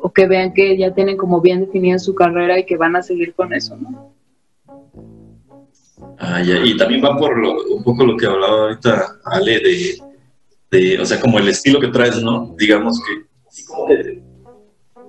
o 0.00 0.12
que 0.12 0.26
vean 0.26 0.52
que 0.52 0.76
ya 0.76 0.94
tienen 0.94 1.16
como 1.16 1.40
bien 1.40 1.60
definida 1.60 1.98
su 1.98 2.14
carrera 2.14 2.58
y 2.58 2.64
que 2.64 2.76
van 2.76 2.96
a 2.96 3.02
seguir 3.02 3.34
con 3.34 3.52
eso, 3.52 3.76
¿no? 3.76 4.12
Ah, 6.18 6.42
y 6.42 6.76
también 6.76 7.04
va 7.04 7.16
por 7.16 7.38
un 7.38 7.82
poco 7.82 8.04
lo 8.04 8.16
que 8.16 8.26
hablaba 8.26 8.64
ahorita 8.64 9.18
Ale 9.24 9.60
de, 9.60 9.98
de, 10.70 10.98
o 11.00 11.04
sea, 11.04 11.20
como 11.20 11.38
el 11.38 11.48
estilo 11.48 11.80
que 11.80 11.88
traes, 11.88 12.22
¿no? 12.22 12.54
Digamos 12.58 13.00
que, 13.00 13.64
como 13.66 13.88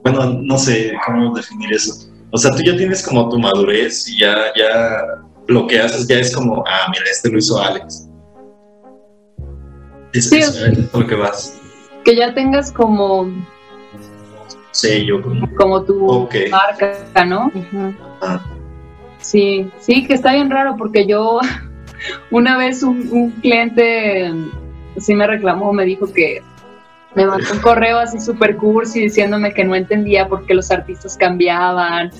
bueno, 0.03 0.39
no 0.41 0.57
sé 0.57 0.93
cómo 1.05 1.35
definir 1.35 1.73
eso. 1.73 2.09
O 2.31 2.37
sea, 2.37 2.51
tú 2.51 2.61
ya 2.63 2.75
tienes 2.75 3.05
como 3.05 3.29
tu 3.29 3.39
madurez 3.39 4.07
y 4.07 4.19
ya, 4.19 4.53
ya 4.55 5.05
lo 5.47 5.67
que 5.67 5.79
haces 5.79 6.07
ya 6.07 6.19
es 6.19 6.35
como, 6.35 6.63
ah, 6.67 6.87
mira, 6.91 7.05
este 7.09 7.29
lo 7.29 7.37
hizo 7.37 7.61
Alex. 7.61 8.09
Es, 10.13 10.29
sí, 10.29 10.37
es 10.37 10.93
lo 10.93 11.07
que 11.07 11.15
vas. 11.15 11.57
Que 12.03 12.15
ya 12.15 12.33
tengas 12.33 12.71
como 12.71 13.29
sello, 14.71 15.21
como, 15.21 15.55
como 15.55 15.83
tu 15.83 16.27
marca, 16.51 17.25
¿no? 17.25 17.51
Ah. 18.21 18.43
Sí, 19.19 19.69
sí, 19.79 20.05
que 20.05 20.13
está 20.13 20.33
bien 20.33 20.49
raro 20.49 20.75
porque 20.77 21.05
yo 21.05 21.39
una 22.31 22.57
vez 22.57 22.83
un, 22.83 23.09
un 23.11 23.31
cliente 23.31 24.31
sí 24.97 25.13
me 25.15 25.27
reclamó, 25.27 25.73
me 25.73 25.85
dijo 25.85 26.11
que 26.11 26.41
me 27.17 27.25
mandó 27.25 27.51
un 27.51 27.59
correo 27.61 27.97
así 27.97 28.19
súper 28.19 28.57
cursi 28.57 29.01
diciéndome 29.01 29.51
que 29.51 29.65
no 29.65 29.73
entendía 29.73 30.27
por 30.27 30.45
qué 30.45 30.53
los 30.53 30.69
artistas 30.69 31.17
cambiaban, 31.17 32.11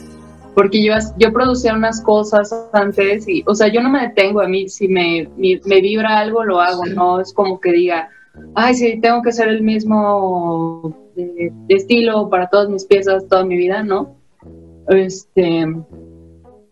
porque 0.56 0.84
yo, 0.84 0.94
yo 1.20 1.32
producía 1.32 1.76
unas 1.76 2.02
cosas 2.02 2.52
antes 2.74 3.28
y, 3.28 3.44
o 3.46 3.54
sea, 3.54 3.68
yo 3.68 3.80
no 3.84 3.92
me 3.92 4.02
detengo, 4.02 4.42
a 4.42 4.48
mí 4.48 4.68
si 4.70 4.88
me, 4.88 5.30
me, 5.38 5.82
vibra 5.82 6.18
algo 6.18 6.44
lo 6.44 6.60
hago, 6.60 6.84
no 6.88 7.20
es 7.20 7.32
como 7.32 7.60
que 7.62 7.74
diga, 7.74 8.10
ay, 8.56 8.74
sí, 8.74 9.00
tengo 9.00 9.22
que 9.22 9.34
ser 9.34 9.50
el 9.50 9.62
mismo 9.62 10.92
eh, 11.16 11.52
estilo 11.68 12.28
para 12.28 12.48
todas 12.50 12.68
mis 12.68 12.84
piezas 12.84 13.28
toda 13.28 13.46
mi 13.46 13.56
vida, 13.56 13.84
¿no? 13.84 14.16
Este, 14.90 15.68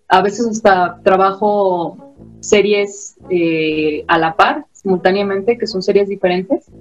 a 0.08 0.22
veces 0.24 0.48
hasta 0.48 1.00
trabajo 1.04 1.96
series 2.40 3.18
eh, 3.30 4.04
a 4.08 4.18
la 4.18 4.36
par, 4.36 4.66
simultáneamente, 4.72 5.60
que 5.60 5.68
son 5.68 5.84
series 5.84 6.10
diferentes 6.10 6.72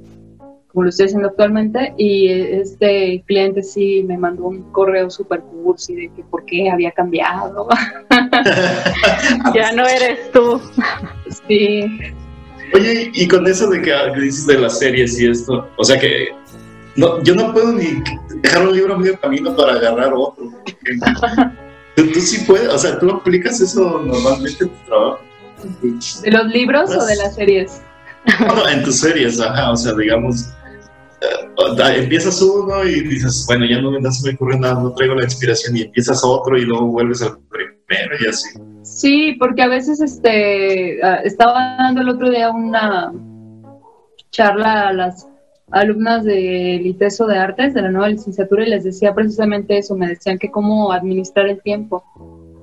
como 0.75 0.85
lo 0.85 0.91
estoy 0.91 1.07
haciendo 1.07 1.29
actualmente, 1.29 1.95
y 1.97 2.29
este 2.29 3.23
cliente 3.29 3.63
sí 3.63 4.03
me 4.03 4.19
mandó 4.19 4.47
un 4.47 4.73
correo 4.73 5.09
super 5.09 5.41
cursi 5.41 5.95
de 5.95 6.11
que 6.17 6.25
por 6.25 6.45
qué 6.47 6.69
había 6.69 6.91
cambiado. 6.91 7.69
ya 9.55 9.71
no 9.73 9.87
eres 9.87 10.33
tú. 10.33 10.61
sí. 11.47 11.87
Oye, 12.75 13.09
y 13.15 13.29
con 13.29 13.47
eso 13.47 13.71
de 13.71 13.83
que, 13.83 13.95
dices 14.21 14.49
de 14.49 14.59
las 14.59 14.81
series 14.81 15.21
y 15.21 15.29
esto, 15.29 15.69
o 15.77 15.85
sea 15.85 15.97
que 15.97 16.31
no, 16.97 17.23
yo 17.23 17.37
no 17.37 17.53
puedo 17.53 17.73
ni 17.73 18.03
dejar 18.43 18.67
un 18.67 18.75
libro 18.75 18.95
a 18.95 18.99
medio 18.99 19.21
camino 19.21 19.55
para 19.55 19.75
agarrar 19.75 20.13
otro. 20.13 20.51
Tú, 21.95 22.05
sí 22.21 22.45
puedes, 22.45 22.69
o 22.69 22.77
sea, 22.77 22.99
tú 22.99 23.09
aplicas 23.09 23.61
eso 23.61 24.03
normalmente 24.05 24.65
en 24.65 24.71
tu 24.71 24.85
trabajo. 24.87 25.21
¿De 26.23 26.31
los 26.33 26.47
libros 26.47 26.91
o 26.91 27.07
de 27.07 27.15
las 27.15 27.37
series? 27.37 27.81
No, 28.41 28.69
en 28.69 28.83
tus 28.83 28.99
series, 29.01 29.39
ajá, 29.39 29.71
o 29.71 29.77
sea, 29.77 29.93
digamos, 29.93 30.49
empiezas 31.97 32.41
uno 32.43 32.85
y 32.85 33.01
dices, 33.03 33.45
bueno, 33.47 33.65
ya 33.67 33.81
no, 33.81 33.91
me 33.91 34.13
se 34.13 34.29
me 34.29 34.35
ocurre 34.35 34.59
nada, 34.59 34.83
no 34.83 34.93
traigo 34.95 35.15
la 35.15 35.25
inspiración, 35.25 35.77
y 35.77 35.83
empiezas 35.83 36.23
otro 36.25 36.57
y 36.57 36.63
luego 36.63 36.87
vuelves 36.87 37.23
al 37.23 37.39
primero 37.49 38.15
y 38.21 38.29
así. 38.29 38.59
Sí, 38.83 39.37
porque 39.39 39.63
a 39.63 39.69
veces 39.69 40.01
este, 40.01 41.03
ah, 41.03 41.21
estaba 41.25 41.77
dando 41.79 42.03
el 42.03 42.09
otro 42.09 42.31
día 42.31 42.51
una 42.51 43.13
charla 44.31 44.89
a 44.89 44.93
las 44.93 45.29
alumnas 45.71 46.25
del 46.25 46.87
ITESO 46.87 47.27
de 47.27 47.39
Artes, 47.39 47.75
de 47.75 47.83
la 47.83 47.91
nueva 47.91 48.09
licenciatura, 48.09 48.67
y 48.67 48.71
les 48.71 48.85
decía 48.85 49.15
precisamente 49.15 49.79
eso, 49.79 49.97
me 49.97 50.09
decían 50.09 50.39
que 50.39 50.51
cómo 50.51 50.93
administrar 50.93 51.49
el 51.49 51.63
tiempo. 51.63 52.05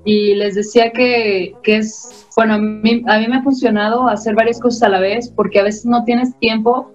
Y 0.04 0.34
les 0.36 0.56
decía 0.56 0.92
que, 0.92 1.54
que 1.62 1.78
es, 1.78 2.28
bueno, 2.36 2.56
a 2.56 2.58
mí, 2.58 3.04
a 3.08 3.20
mí 3.20 3.28
me 3.28 3.38
ha 3.38 3.44
funcionado 3.44 4.08
hacer 4.08 4.34
varias 4.34 4.60
cosas 4.60 4.84
a 4.84 4.90
la 4.90 5.00
vez, 5.00 5.30
porque 5.30 5.60
a 5.60 5.64
veces 5.64 5.86
no 5.86 6.04
tienes 6.06 6.38
tiempo. 6.40 6.92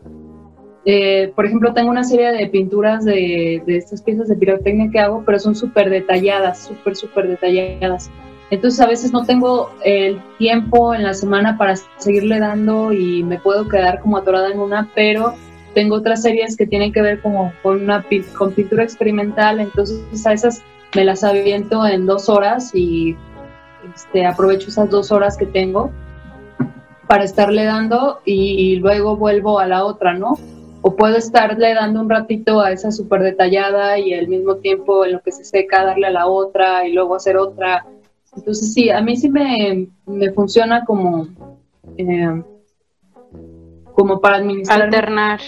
Eh, 0.86 1.32
por 1.34 1.44
ejemplo, 1.46 1.74
tengo 1.74 1.90
una 1.90 2.04
serie 2.04 2.32
de 2.32 2.46
pinturas 2.46 3.04
de, 3.04 3.62
de 3.66 3.76
estas 3.76 4.02
piezas 4.02 4.28
de 4.28 4.36
pirotecnia 4.36 4.88
que 4.90 5.00
hago, 5.00 5.22
pero 5.26 5.38
son 5.38 5.54
súper 5.54 5.90
detalladas, 5.90 6.64
súper, 6.64 6.96
súper 6.96 7.28
detalladas. 7.28 8.10
Entonces 8.50 8.80
a 8.80 8.86
veces 8.86 9.12
no 9.12 9.24
tengo 9.24 9.70
el 9.84 10.20
tiempo 10.38 10.94
en 10.94 11.02
la 11.02 11.14
semana 11.14 11.58
para 11.58 11.74
seguirle 11.98 12.38
dando 12.38 12.92
y 12.92 13.24
me 13.24 13.40
puedo 13.40 13.68
quedar 13.68 14.00
como 14.00 14.16
atorada 14.16 14.50
en 14.50 14.60
una, 14.60 14.88
pero 14.94 15.34
tengo 15.74 15.96
otras 15.96 16.22
series 16.22 16.56
que 16.56 16.66
tienen 16.66 16.92
que 16.92 17.02
ver 17.02 17.20
como 17.20 17.52
con 17.62 17.82
una 17.82 18.04
con 18.38 18.52
pintura 18.52 18.84
experimental, 18.84 19.60
entonces 19.60 20.24
a 20.26 20.32
esas 20.32 20.62
me 20.94 21.04
las 21.04 21.24
aviento 21.24 21.84
en 21.86 22.06
dos 22.06 22.28
horas 22.28 22.72
y 22.72 23.16
este, 23.94 24.24
aprovecho 24.24 24.68
esas 24.68 24.88
dos 24.88 25.10
horas 25.10 25.36
que 25.36 25.46
tengo 25.46 25.90
para 27.08 27.24
estarle 27.24 27.64
dando 27.64 28.20
y, 28.24 28.76
luego 28.76 29.16
vuelvo 29.16 29.60
a 29.60 29.66
la 29.66 29.84
otra, 29.84 30.14
¿no? 30.14 30.38
O 30.86 30.94
puedo 30.94 31.16
estarle 31.16 31.74
dando 31.74 32.00
un 32.00 32.08
ratito 32.08 32.60
a 32.60 32.70
esa 32.70 32.92
súper 32.92 33.20
detallada 33.20 33.98
y 33.98 34.14
al 34.14 34.28
mismo 34.28 34.58
tiempo 34.58 35.04
en 35.04 35.14
lo 35.14 35.20
que 35.20 35.32
se 35.32 35.44
seca 35.44 35.84
darle 35.84 36.06
a 36.06 36.12
la 36.12 36.28
otra 36.28 36.86
y 36.86 36.92
luego 36.92 37.16
hacer 37.16 37.36
otra. 37.36 37.84
Entonces 38.36 38.72
sí, 38.72 38.88
a 38.88 39.00
mí 39.00 39.16
sí 39.16 39.28
me, 39.28 39.88
me 40.06 40.30
funciona 40.30 40.84
como, 40.84 41.26
eh, 41.98 42.40
como 43.94 44.20
para 44.20 44.36
administrar. 44.36 44.82
Alternar. 44.82 45.40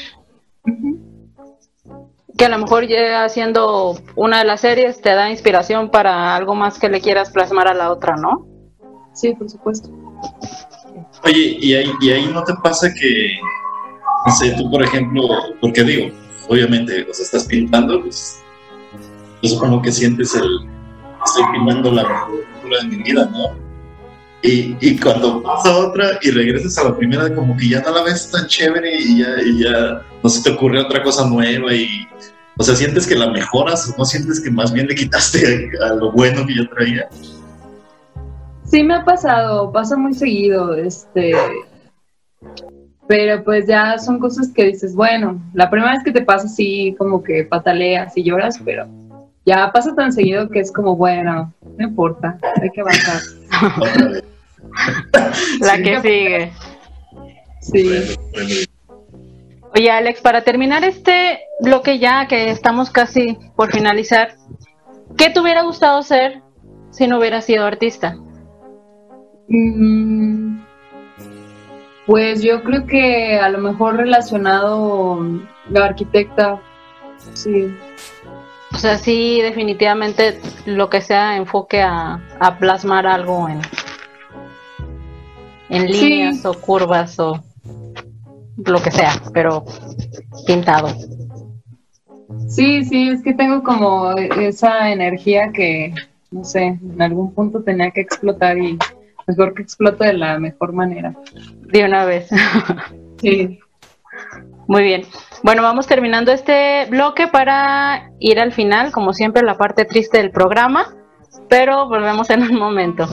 Que 2.37 2.45
a 2.45 2.49
lo 2.49 2.59
mejor 2.59 2.89
ya 2.89 3.25
haciendo 3.25 3.97
una 4.17 4.41
de 4.41 4.45
las 4.45 4.63
series 4.63 5.01
te 5.01 5.15
da 5.15 5.31
inspiración 5.31 5.93
para 5.93 6.35
algo 6.35 6.57
más 6.57 6.81
que 6.81 6.89
le 6.89 7.01
quieras 7.01 7.31
plasmar 7.31 7.69
a 7.69 7.75
la 7.75 7.93
otra, 7.93 8.17
¿no? 8.17 8.45
Sí, 9.13 9.35
por 9.35 9.49
supuesto. 9.49 9.89
Oye, 11.25 11.59
¿y 11.61 11.75
ahí, 11.75 11.93
y 12.01 12.11
ahí 12.11 12.27
no 12.27 12.43
te 12.43 12.55
pasa 12.61 12.93
que, 12.93 13.39
sé, 14.33 14.55
tú 14.57 14.71
por 14.71 14.83
ejemplo, 14.83 15.23
porque 15.61 15.83
digo, 15.83 16.15
obviamente, 16.49 17.07
sea, 17.13 17.25
estás 17.25 17.45
pintando, 17.45 18.03
pues 18.03 18.43
yo 19.43 19.51
supongo 19.51 19.83
que 19.83 19.93
sientes 19.93 20.35
el, 20.35 20.49
estoy 21.25 21.45
pintando 21.53 21.93
la 21.93 22.03
mejor 22.03 22.81
de 22.83 22.89
mi 22.89 23.03
vida, 23.03 23.29
¿no? 23.33 23.69
Y, 24.43 24.77
y, 24.81 24.97
cuando 24.99 25.43
pasa 25.43 25.77
otra 25.77 26.19
y 26.23 26.31
regresas 26.31 26.79
a 26.79 26.85
la 26.85 26.97
primera, 26.97 27.35
como 27.35 27.57
que 27.57 27.71
ya 27.71 27.81
no 27.81 27.91
la 27.91 28.05
ves 28.05 28.31
tan 28.31 28.47
chévere 28.47 28.95
y 28.95 29.19
ya, 29.19 29.43
y 29.45 29.65
ya 29.65 30.03
no 30.23 30.31
se 30.31 30.43
te 30.43 30.51
ocurre 30.57 30.81
otra 30.81 31.03
cosa 31.03 31.27
nueva 31.27 31.75
y, 31.75 32.07
o 32.57 32.63
sea, 32.63 32.77
sientes 32.77 33.07
que 33.07 33.17
la 33.17 33.31
mejoras 33.31 33.89
o 33.89 33.99
no 33.99 34.05
sientes 34.05 34.41
que 34.41 34.51
más 34.51 34.73
bien 34.73 34.87
le 34.87 34.95
quitaste 34.95 35.71
a, 35.85 35.95
lo 35.95 36.13
bueno 36.13 36.47
que 36.47 36.57
ya 36.57 36.69
traía. 36.71 37.09
Sí 38.65 38.83
me 38.83 38.95
ha 38.95 39.05
pasado, 39.05 39.73
pasa 39.73 39.97
muy 39.97 40.15
seguido, 40.15 40.75
este, 40.75 41.35
pero 43.09 43.43
pues 43.43 43.67
ya 43.67 43.99
son 43.99 44.21
cosas 44.21 44.53
que 44.55 44.67
dices, 44.67 44.95
bueno, 44.95 45.41
la 45.55 45.71
primera 45.71 45.93
vez 45.93 46.05
que 46.05 46.13
te 46.13 46.21
pasa 46.21 46.47
sí 46.47 46.95
como 46.99 47.23
que 47.23 47.43
pataleas 47.43 48.15
y 48.17 48.23
lloras, 48.23 48.61
pero 48.63 48.87
ya 49.47 49.73
pasa 49.73 49.95
tan 49.95 50.13
seguido 50.13 50.51
que 50.51 50.61
es 50.61 50.71
como, 50.71 50.95
bueno, 50.95 51.51
no 51.79 51.85
importa, 51.85 52.39
hay 52.61 52.71
que 52.71 52.83
avanzar. 52.83 53.21
La 55.61 55.79
que 55.79 56.01
sigue. 56.03 56.53
Sí. 57.61 57.89
Oye, 59.75 59.91
Alex, 59.91 60.21
para 60.21 60.43
terminar 60.43 60.85
este 60.85 61.41
bloque 61.61 61.99
ya, 61.99 62.27
que 62.29 62.51
estamos 62.51 62.91
casi 62.91 63.39
por 63.57 63.73
finalizar, 63.73 64.35
¿qué 65.17 65.31
te 65.31 65.41
hubiera 65.41 65.63
gustado 65.63 66.03
ser 66.03 66.43
si 66.91 67.07
no 67.07 67.19
hubieras 67.19 67.47
sido 67.47 67.65
artista? 67.65 68.19
Mm, 69.49 70.61
pues 72.09 72.43
yo 72.43 72.63
creo 72.63 72.87
que 72.87 73.39
a 73.39 73.51
lo 73.51 73.59
mejor 73.59 73.97
relacionado 73.99 75.21
la 75.69 75.85
arquitecta, 75.85 76.59
sí. 77.35 77.67
O 78.73 78.79
sea, 78.79 78.97
sí, 78.97 79.43
definitivamente 79.43 80.41
lo 80.65 80.89
que 80.89 81.03
sea 81.03 81.37
enfoque 81.37 81.83
a, 81.83 82.19
plasmar 82.59 83.07
algo 83.07 83.47
en, 83.51 83.61
en 85.69 85.87
líneas 85.87 86.47
o 86.47 86.55
curvas 86.55 87.19
o 87.21 87.45
lo 88.57 88.83
que 88.83 88.91
sea, 88.91 89.13
pero 89.35 89.67
pintado. 90.47 90.89
Sí, 92.49 92.87
sí, 92.87 93.11
es 93.11 93.23
que 93.23 93.35
tengo 93.35 93.63
como 93.63 94.13
esa 94.13 94.91
energía 94.91 95.53
que, 95.53 95.93
no 96.31 96.43
sé, 96.43 96.79
en 96.83 97.03
algún 97.03 97.35
punto 97.35 97.63
tenía 97.63 97.91
que 97.91 98.01
explotar 98.01 98.57
y 98.57 98.79
mejor 99.27 99.53
que 99.53 99.61
explote 99.61 100.07
de 100.07 100.15
la 100.15 100.39
mejor 100.39 100.73
manera. 100.73 101.15
De 101.69 101.85
una 101.85 102.05
vez. 102.05 102.29
sí. 103.21 103.61
Muy 104.67 104.83
bien. 104.83 105.03
Bueno, 105.43 105.63
vamos 105.63 105.87
terminando 105.87 106.33
este 106.33 106.87
bloque 106.91 107.29
para 107.29 108.11
ir 108.19 108.41
al 108.41 108.53
final, 108.53 108.93
como 108.93 109.13
siempre, 109.13 109.43
la 109.43 109.57
parte 109.57 109.85
triste 109.85 110.19
del 110.19 110.31
programa, 110.31 110.95
pero 111.49 111.89
volvemos 111.89 112.29
en 112.31 112.43
un 112.43 112.55
momento. 112.57 113.09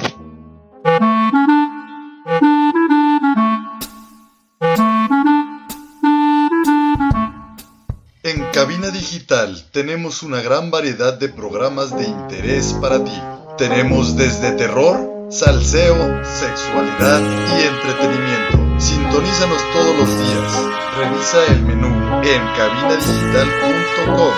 En 8.24 8.44
Cabina 8.52 8.90
Digital 8.90 9.70
tenemos 9.72 10.24
una 10.24 10.42
gran 10.42 10.72
variedad 10.72 11.14
de 11.14 11.30
programas 11.30 11.96
de 11.96 12.06
interés 12.06 12.74
para 12.82 13.04
ti. 13.04 13.22
Tenemos 13.58 14.18
desde 14.18 14.52
terror, 14.54 15.15
salseo, 15.30 16.24
sexualidad 16.24 17.22
y 17.58 17.64
entretenimiento. 17.64 18.80
Sintonízanos 18.80 19.62
todos 19.74 19.98
los 19.98 20.08
días. 20.08 20.66
Revisa 20.98 21.46
el 21.48 21.62
menú 21.64 21.88
en 22.24 22.42
cabinadigital.com 22.56 24.34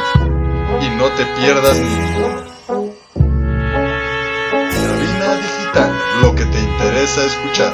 y 0.81 0.89
no 0.97 1.09
te 1.09 1.25
pierdas 1.39 1.77
ninguno. 1.77 2.47
Cabina 4.53 5.35
Digital, 5.35 5.91
lo 6.21 6.35
que 6.35 6.45
te 6.45 6.59
interesa 6.59 7.25
escuchar. 7.25 7.73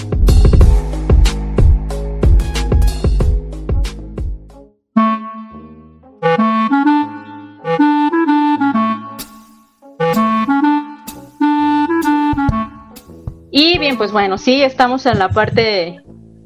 Pues 13.97 14.11
bueno, 14.11 14.37
sí, 14.37 14.63
estamos 14.63 15.05
en 15.05 15.19
la 15.19 15.29
parte 15.29 16.01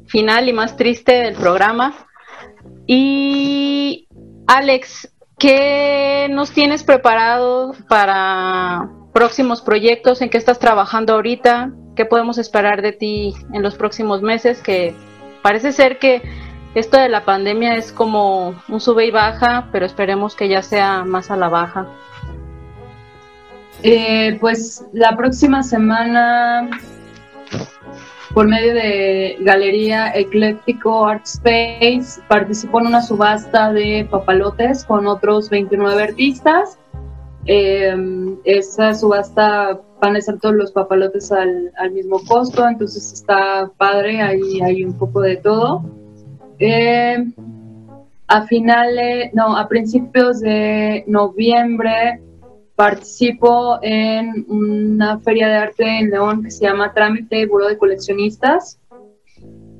final 0.06 0.48
y 0.48 0.52
más 0.52 0.76
triste 0.76 1.12
del 1.12 1.34
programa. 1.34 1.94
Y 2.86 4.08
Alex, 4.46 5.12
¿qué 5.38 6.28
nos 6.30 6.50
tienes 6.52 6.84
preparado 6.84 7.74
para 7.88 8.90
próximos 9.12 9.62
proyectos? 9.62 10.20
¿En 10.20 10.30
qué 10.30 10.38
estás 10.38 10.58
trabajando 10.58 11.14
ahorita? 11.14 11.72
¿Qué 11.94 12.04
podemos 12.04 12.38
esperar 12.38 12.82
de 12.82 12.92
ti 12.92 13.34
en 13.52 13.62
los 13.62 13.74
próximos 13.76 14.22
meses? 14.22 14.60
Que 14.60 14.94
parece 15.42 15.72
ser 15.72 15.98
que 15.98 16.22
esto 16.74 16.98
de 16.98 17.08
la 17.08 17.24
pandemia 17.24 17.76
es 17.76 17.90
como 17.90 18.54
un 18.68 18.80
sube 18.80 19.06
y 19.06 19.10
baja, 19.10 19.68
pero 19.72 19.86
esperemos 19.86 20.34
que 20.34 20.48
ya 20.48 20.62
sea 20.62 21.04
más 21.04 21.30
a 21.30 21.36
la 21.36 21.48
baja. 21.48 21.86
Eh, 23.82 24.36
pues 24.40 24.84
la 24.92 25.16
próxima 25.16 25.62
semana, 25.62 26.68
por 28.34 28.46
medio 28.48 28.74
de 28.74 29.36
Galería 29.40 30.12
Ecléctico 30.14 31.06
Art 31.06 31.24
Space, 31.24 32.20
participo 32.28 32.80
en 32.80 32.88
una 32.88 33.00
subasta 33.00 33.72
de 33.72 34.06
papalotes 34.10 34.84
con 34.84 35.06
otros 35.06 35.48
29 35.48 36.02
artistas. 36.02 36.78
Eh, 37.46 37.96
esa 38.44 38.94
subasta 38.94 39.80
van 40.00 40.16
a 40.16 40.20
ser 40.20 40.38
todos 40.38 40.54
los 40.54 40.72
papalotes 40.72 41.32
al, 41.32 41.72
mismo 41.92 42.20
costo, 42.28 42.68
entonces 42.68 43.12
está 43.12 43.70
padre, 43.78 44.20
ahí 44.20 44.60
hay 44.60 44.84
un 44.84 44.92
poco 44.98 45.20
de 45.20 45.36
todo. 45.36 45.82
Eh, 46.58 47.24
a 48.28 48.42
finales, 48.46 49.30
no, 49.32 49.56
a 49.56 49.68
principios 49.68 50.40
de 50.40 51.04
noviembre 51.06 52.20
participo 52.76 53.78
en 53.82 54.44
una 54.48 55.18
feria 55.20 55.48
de 55.48 55.54
arte 55.54 55.98
en 55.98 56.10
León 56.10 56.42
que 56.42 56.50
se 56.50 56.66
llama 56.66 56.92
Trámite 56.92 57.46
Buró 57.46 57.68
de 57.68 57.78
Coleccionistas. 57.78 58.78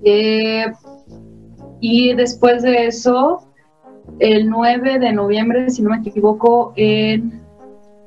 Eh, 0.03 0.67
y 1.81 2.15
después 2.15 2.63
de 2.63 2.87
eso, 2.87 3.47
el 4.19 4.49
9 4.49 4.99
de 4.99 5.13
noviembre, 5.13 5.69
si 5.69 5.83
no 5.83 5.91
me 5.91 5.99
equivoco, 5.99 6.73
en 6.77 7.43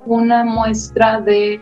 una 0.06 0.44
muestra 0.44 1.22
de 1.22 1.62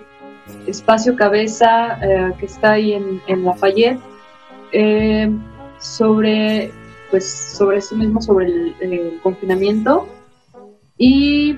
Espacio 0.66 1.16
Cabeza 1.16 2.00
eh, 2.02 2.34
que 2.40 2.46
está 2.46 2.74
ahí 2.74 2.94
en, 2.94 3.22
en 3.28 3.44
Lafayette 3.44 4.00
eh, 4.72 5.30
sobre 5.80 6.72
pues 7.10 7.30
sobre 7.30 7.78
eso 7.78 7.96
mismo 7.96 8.22
sobre 8.22 8.48
el, 8.48 8.76
el, 8.82 9.20
confinamiento 9.22 10.08
y 10.98 11.58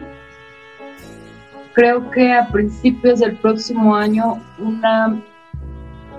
creo 1.80 2.12
que 2.12 2.34
a 2.34 2.50
principios 2.50 3.22
del 3.22 3.38
próximo 3.38 3.96
año 3.96 4.44
una 4.60 5.24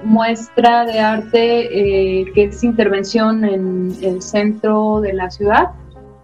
muestra 0.02 0.86
de 0.86 0.98
arte 0.98 2.20
eh, 2.20 2.32
que 2.32 2.44
es 2.44 2.64
intervención 2.64 3.44
en 3.44 3.94
el 4.00 4.22
centro 4.22 5.02
de 5.02 5.12
la 5.12 5.30
ciudad 5.30 5.72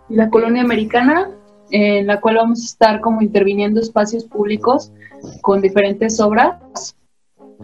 y 0.08 0.14
la 0.14 0.30
colonia 0.30 0.62
americana 0.62 1.28
en 1.70 2.06
la 2.06 2.18
cual 2.18 2.36
vamos 2.36 2.62
a 2.62 2.64
estar 2.64 3.02
como 3.02 3.20
interviniendo 3.20 3.78
espacios 3.78 4.24
públicos 4.24 4.90
con 5.42 5.60
diferentes 5.60 6.18
obras, 6.18 6.96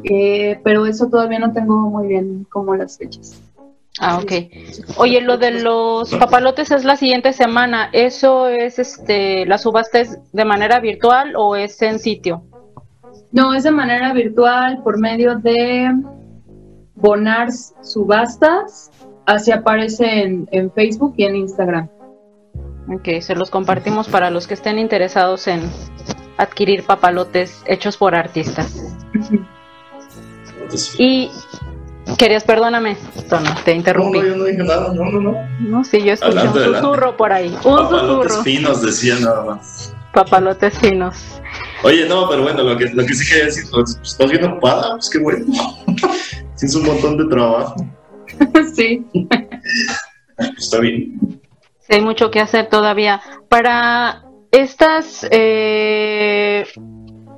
eh, 0.05 0.61
pero 0.63 0.85
eso 0.85 1.09
todavía 1.09 1.39
no 1.39 1.55
tengo 1.55 1.89
muy 1.89 2.07
bien 2.07 2.47
como 2.51 2.77
las 2.77 2.99
fechas. 2.99 3.41
Ah, 4.01 4.19
ok. 4.19 4.33
Oye, 4.97 5.21
lo 5.21 5.37
de 5.37 5.63
los 5.63 6.15
papalotes 6.15 6.71
es 6.71 6.85
la 6.85 6.97
siguiente 6.97 7.33
semana. 7.33 7.91
¿Eso 7.93 8.49
es, 8.49 8.79
este, 8.79 9.45
la 9.47 9.59
subasta 9.59 10.01
es 10.01 10.19
de 10.33 10.45
manera 10.45 10.81
virtual 10.81 11.35
o 11.37 11.57
es 11.57 11.81
en 11.83 11.99
sitio? 11.99 12.43
No, 13.33 13.55
es 13.55 13.65
de 13.65 13.71
manera 13.71 14.13
virtual 14.13 14.83
por 14.83 14.99
medio 14.99 15.37
de 15.37 15.91
Bonars 16.95 17.75
Subastas. 17.83 18.91
Así 19.27 19.53
aparece 19.53 20.23
en, 20.23 20.49
en 20.53 20.73
Facebook 20.73 21.15
y 21.17 21.25
en 21.25 21.37
Instagram. 21.37 21.89
Ok, 22.93 23.21
se 23.21 23.37
los 23.37 23.51
compartimos 23.51 24.09
para 24.09 24.31
los 24.31 24.47
que 24.47 24.55
estén 24.55 24.79
interesados 24.79 25.47
en 25.47 25.61
adquirir 26.37 26.85
papalotes 26.85 27.63
hechos 27.67 27.97
por 27.97 28.15
artistas. 28.15 28.97
y 30.99 31.31
querías, 32.17 32.45
perdóname, 32.45 32.97
Tono, 33.29 33.51
te 33.65 33.73
interrumpí. 33.75 34.19
No, 34.19 34.25
yo 34.27 34.37
no 34.37 34.45
dije 34.45 34.63
nada, 34.65 34.93
no, 34.95 35.05
no, 35.11 35.21
no. 35.21 35.35
No, 35.61 35.85
sí, 35.85 36.03
yo 36.03 36.13
escuché 36.13 36.33
Adelante, 36.39 36.59
un 36.59 36.65
adelante. 36.65 36.87
susurro 36.87 37.17
por 37.17 37.33
ahí. 37.33 37.49
Un 37.65 37.77
Papalotes 37.77 38.33
susurro. 38.33 38.45
finos 38.45 38.83
decía 38.83 39.15
nada 39.21 39.45
más. 39.45 39.95
Papalotes 40.13 40.79
finos. 40.79 41.41
Oye, 41.85 42.07
no, 42.09 42.29
pero 42.29 42.43
bueno, 42.43 42.63
lo 42.63 42.77
que, 42.77 42.87
lo 42.91 43.05
que 43.05 43.15
sí 43.15 43.29
quería 43.29 43.47
decir, 43.47 43.65
pues, 43.71 43.99
estás 44.03 44.31
bien 44.31 44.45
ocupada, 44.45 44.93
pues 44.93 45.11
qué 45.11 45.19
bueno. 45.19 45.47
Tienes 46.59 46.75
un 46.77 46.85
montón 46.87 47.17
de 47.17 47.25
trabajo. 47.27 47.75
sí. 48.75 49.05
Pues, 49.13 50.51
está 50.59 50.79
bien. 50.81 51.19
Sí, 51.81 51.95
hay 51.95 52.01
mucho 52.03 52.31
que 52.31 52.41
hacer 52.41 52.69
todavía. 52.69 53.21
Para 53.49 54.23
estas, 54.53 55.27
eh, 55.31 56.65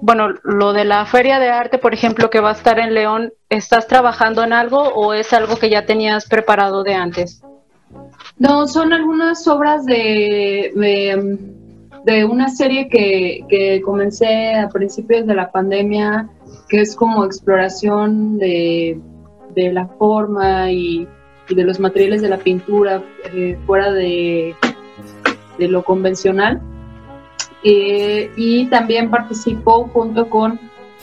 bueno, 0.05 0.34
lo 0.42 0.74
de 0.74 0.84
la 0.84 1.07
feria 1.07 1.38
de 1.38 1.48
arte, 1.48 1.78
por 1.78 1.94
ejemplo, 1.94 2.28
que 2.28 2.38
va 2.38 2.50
a 2.50 2.52
estar 2.52 2.78
en 2.78 2.92
León, 2.92 3.32
¿estás 3.48 3.86
trabajando 3.86 4.44
en 4.44 4.52
algo 4.52 4.82
o 4.82 5.14
es 5.14 5.32
algo 5.32 5.57
que 5.57 5.70
ya 5.70 5.86
tenías 5.86 6.28
preparado 6.28 6.82
de 6.82 6.92
antes? 6.92 7.42
No, 8.36 8.68
son 8.68 8.92
algunas 8.92 9.48
obras 9.48 9.86
de, 9.86 10.72
de, 10.74 11.38
de 12.05 12.24
una 12.26 12.50
serie 12.50 12.86
que, 12.90 13.46
que 13.48 13.80
comencé 13.80 14.55
a 14.55 14.68
principios 14.68 15.26
de 15.26 15.36
la 15.36 15.50
pandemia, 15.50 16.28
que 16.68 16.82
es 16.82 16.94
como 16.94 17.24
exploración 17.24 18.36
de, 18.36 19.00
de 19.55 19.72
la 19.72 19.86
forma 19.86 20.70
y, 20.70 21.09
y, 21.48 21.55
de 21.55 21.64
los 21.64 21.80
materiales 21.80 22.20
de 22.20 22.28
la 22.28 22.36
pintura 22.36 23.02
eh, 23.32 23.57
fuera 23.64 23.90
de, 23.90 24.55
de, 25.57 25.68
lo 25.68 25.82
convencional. 25.82 26.61
Eh, 27.64 28.30
y 28.36 28.66
también 28.66 29.10
participo 29.10 29.88
junto 29.88 30.28
con 30.28 30.60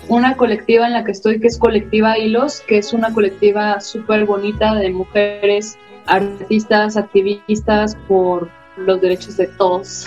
una 0.08 0.36
colectiva 0.38 0.88
en 0.88 0.94
la 0.94 1.04
que 1.04 1.12
estoy, 1.12 1.40
que 1.40 1.48
es 1.48 1.58
Colectiva 1.58 2.18
Hilos, 2.18 2.62
que 2.68 2.78
es 2.78 2.94
una 2.94 3.14
colectiva 3.14 3.80
súper 3.82 4.26
bonita 4.26 4.76
de 4.76 4.92
mujeres 4.92 5.78
artistas, 6.06 6.98
activistas 6.98 7.96
por 8.08 8.50
los 8.78 9.02
derechos 9.02 9.38
de 9.38 9.48
todos. 9.48 10.06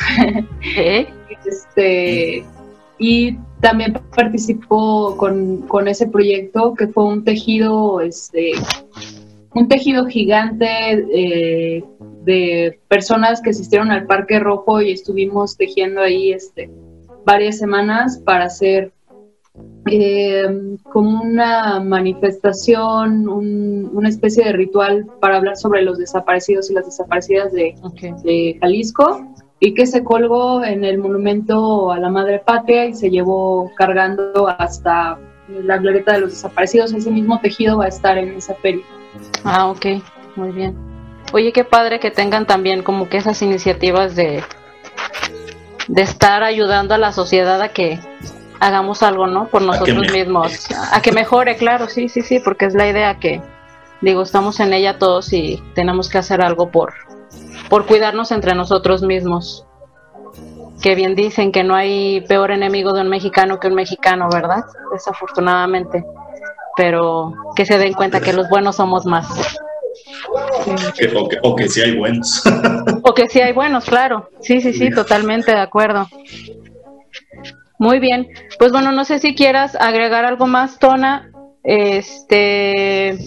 ¿Eh? 0.76 1.06
este, 1.44 2.44
y 2.98 3.36
también 3.60 3.98
participó 4.14 5.16
con, 5.16 5.62
con, 5.62 5.88
ese 5.88 6.06
proyecto 6.06 6.74
que 6.74 6.88
fue 6.88 7.04
un 7.06 7.24
tejido, 7.24 8.00
este, 8.00 8.52
un 9.54 9.68
tejido 9.68 10.06
gigante 10.06 10.66
eh, 11.12 11.84
de 12.24 12.80
personas 12.88 13.40
que 13.40 13.50
asistieron 13.50 13.90
al 13.90 14.06
Parque 14.06 14.38
Rojo 14.40 14.80
y 14.80 14.92
estuvimos 14.92 15.56
tejiendo 15.56 16.00
ahí 16.00 16.32
este, 16.32 16.70
varias 17.24 17.58
semanas 17.58 18.18
para 18.24 18.44
hacer 18.44 18.92
eh, 19.86 20.76
como 20.92 21.22
una 21.22 21.78
manifestación, 21.80 23.28
un, 23.28 23.90
una 23.92 24.08
especie 24.08 24.44
de 24.44 24.52
ritual 24.52 25.06
para 25.20 25.36
hablar 25.36 25.56
sobre 25.56 25.82
los 25.82 25.98
desaparecidos 25.98 26.70
y 26.70 26.74
las 26.74 26.86
desaparecidas 26.86 27.52
de, 27.52 27.74
okay. 27.82 28.12
de, 28.24 28.58
Jalisco 28.60 29.26
y 29.60 29.74
que 29.74 29.86
se 29.86 30.02
colgó 30.02 30.64
en 30.64 30.84
el 30.84 30.98
monumento 30.98 31.92
a 31.92 31.98
la 31.98 32.08
Madre 32.08 32.40
Patria 32.40 32.86
y 32.86 32.94
se 32.94 33.10
llevó 33.10 33.70
cargando 33.76 34.48
hasta 34.58 35.18
la 35.48 35.78
glorieta 35.78 36.14
de 36.14 36.20
los 36.20 36.30
desaparecidos. 36.30 36.92
Ese 36.92 37.10
mismo 37.10 37.38
tejido 37.40 37.78
va 37.78 37.84
a 37.84 37.88
estar 37.88 38.18
en 38.18 38.32
esa 38.32 38.54
feria. 38.56 38.84
Ah, 39.44 39.68
ok, 39.70 39.86
muy 40.36 40.50
bien. 40.50 40.93
Oye, 41.34 41.52
qué 41.52 41.64
padre 41.64 41.98
que 41.98 42.12
tengan 42.12 42.46
también 42.46 42.84
como 42.84 43.08
que 43.08 43.16
esas 43.16 43.42
iniciativas 43.42 44.14
de, 44.14 44.44
de 45.88 46.02
estar 46.02 46.44
ayudando 46.44 46.94
a 46.94 46.98
la 46.98 47.10
sociedad 47.10 47.60
a 47.60 47.70
que 47.70 47.98
hagamos 48.60 49.02
algo, 49.02 49.26
¿no? 49.26 49.48
Por 49.48 49.62
nosotros 49.62 50.12
mismos. 50.12 50.68
A 50.92 51.02
que 51.02 51.10
mejore, 51.10 51.56
claro, 51.56 51.88
sí, 51.88 52.08
sí, 52.08 52.22
sí, 52.22 52.38
porque 52.38 52.66
es 52.66 52.74
la 52.74 52.88
idea 52.88 53.18
que, 53.18 53.42
digo, 54.00 54.22
estamos 54.22 54.60
en 54.60 54.74
ella 54.74 55.00
todos 55.00 55.32
y 55.32 55.60
tenemos 55.74 56.08
que 56.08 56.18
hacer 56.18 56.40
algo 56.40 56.70
por, 56.70 56.94
por 57.68 57.84
cuidarnos 57.84 58.30
entre 58.30 58.54
nosotros 58.54 59.02
mismos. 59.02 59.66
Que 60.80 60.94
bien 60.94 61.16
dicen 61.16 61.50
que 61.50 61.64
no 61.64 61.74
hay 61.74 62.20
peor 62.28 62.52
enemigo 62.52 62.92
de 62.92 63.00
un 63.00 63.08
mexicano 63.08 63.58
que 63.58 63.66
un 63.66 63.74
mexicano, 63.74 64.28
¿verdad? 64.32 64.62
Desafortunadamente. 64.92 66.04
Pero 66.76 67.32
que 67.56 67.66
se 67.66 67.76
den 67.76 67.94
cuenta 67.94 68.20
que 68.20 68.32
los 68.32 68.48
buenos 68.48 68.76
somos 68.76 69.04
más. 69.04 69.58
O, 71.16 71.28
que, 71.28 71.38
o 71.42 71.56
que 71.56 71.68
sí 71.68 71.80
hay 71.82 71.96
buenos. 71.96 72.42
o 73.02 73.14
que 73.14 73.28
sí 73.28 73.40
hay 73.40 73.52
buenos, 73.52 73.84
claro. 73.84 74.28
Sí, 74.40 74.60
sí, 74.60 74.72
sí, 74.72 74.90
totalmente 74.90 75.52
de 75.52 75.60
acuerdo. 75.60 76.08
Muy 77.78 77.98
bien, 77.98 78.28
pues 78.58 78.72
bueno, 78.72 78.92
no 78.92 79.04
sé 79.04 79.18
si 79.18 79.34
quieras 79.34 79.76
agregar 79.76 80.24
algo 80.24 80.46
más, 80.46 80.78
Tona, 80.78 81.30
este, 81.62 83.18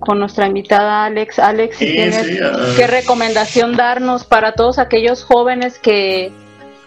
con 0.00 0.18
nuestra 0.18 0.46
invitada 0.46 1.04
Alex. 1.04 1.38
Alex, 1.38 1.76
si 1.76 1.86
Sí, 1.86 1.92
tienes 1.92 2.26
sí, 2.26 2.38
uh, 2.40 2.76
qué 2.76 2.86
recomendación 2.86 3.76
darnos 3.76 4.24
para 4.24 4.52
todos 4.52 4.78
aquellos 4.78 5.24
jóvenes 5.24 5.78
que, 5.78 6.32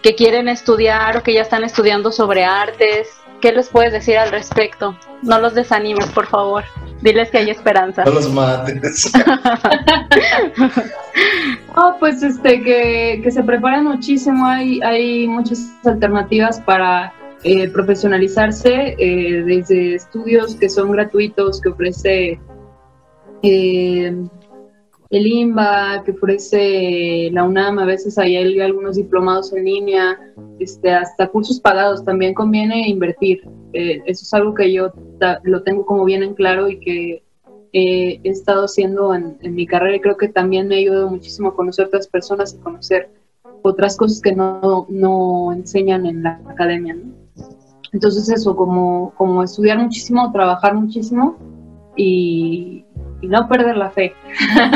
que 0.02 0.14
quieren 0.14 0.48
estudiar 0.48 1.16
o 1.16 1.22
que 1.22 1.34
ya 1.34 1.42
están 1.42 1.64
estudiando 1.64 2.12
sobre 2.12 2.44
artes, 2.44 3.08
¿qué 3.40 3.52
les 3.52 3.68
puedes 3.68 3.92
decir 3.92 4.18
al 4.18 4.30
respecto? 4.30 4.96
No 5.22 5.40
los 5.40 5.54
desanimes, 5.54 6.06
por 6.10 6.26
favor. 6.26 6.64
Diles 7.00 7.30
que 7.30 7.38
hay 7.38 7.50
esperanza. 7.50 8.04
No 8.04 8.12
los 8.12 8.32
mates. 8.32 9.12
oh, 11.76 11.96
pues 11.98 12.22
este, 12.22 12.62
que, 12.62 13.20
que, 13.22 13.30
se 13.30 13.42
preparan 13.42 13.84
muchísimo, 13.84 14.46
hay, 14.46 14.80
hay 14.82 15.28
muchas 15.28 15.70
alternativas 15.84 16.60
para 16.60 17.12
eh, 17.44 17.68
profesionalizarse, 17.68 18.96
eh, 18.98 19.42
desde 19.44 19.94
estudios 19.94 20.56
que 20.56 20.68
son 20.68 20.90
gratuitos, 20.90 21.60
que 21.60 21.68
ofrece 21.68 22.40
eh, 23.42 24.12
el 25.10 25.26
IMBA, 25.26 26.02
que 26.04 26.10
ofrece 26.12 27.30
la 27.32 27.44
UNAM, 27.44 27.78
a 27.78 27.86
veces 27.86 28.18
hay 28.18 28.36
algunos 28.60 28.96
diplomados 28.96 29.52
en 29.54 29.64
línea, 29.64 30.18
este, 30.58 30.90
hasta 30.90 31.28
cursos 31.28 31.60
pagados, 31.60 32.04
también 32.04 32.34
conviene 32.34 32.88
invertir. 32.88 33.48
Eh, 33.72 34.02
eso 34.06 34.22
es 34.22 34.34
algo 34.34 34.54
que 34.54 34.72
yo 34.72 34.92
lo 35.44 35.62
tengo 35.62 35.86
como 35.86 36.04
bien 36.04 36.22
en 36.22 36.34
claro 36.34 36.68
y 36.68 36.78
que 36.80 37.22
he 37.72 38.20
estado 38.24 38.64
haciendo 38.64 39.14
en, 39.14 39.38
mi 39.54 39.66
carrera 39.66 39.96
y 39.96 40.00
creo 40.00 40.16
que 40.16 40.28
también 40.28 40.68
me 40.68 40.76
ha 40.76 40.78
ayudado 40.78 41.10
muchísimo 41.10 41.48
a 41.48 41.54
conocer 41.54 41.86
otras 41.86 42.06
personas 42.08 42.54
y 42.54 42.58
conocer 42.58 43.10
otras 43.62 43.96
cosas 43.96 44.20
que 44.20 44.34
no, 44.34 44.86
no 44.88 45.52
enseñan 45.52 46.06
en 46.06 46.22
la 46.22 46.40
academia. 46.46 46.96
Entonces 47.92 48.28
eso, 48.28 48.54
como, 48.54 49.12
como 49.16 49.42
estudiar 49.42 49.78
muchísimo, 49.78 50.30
trabajar 50.32 50.74
muchísimo 50.74 51.36
y, 51.96 52.84
no 53.22 53.48
perder 53.48 53.76
la 53.76 53.90
fe. 53.90 54.14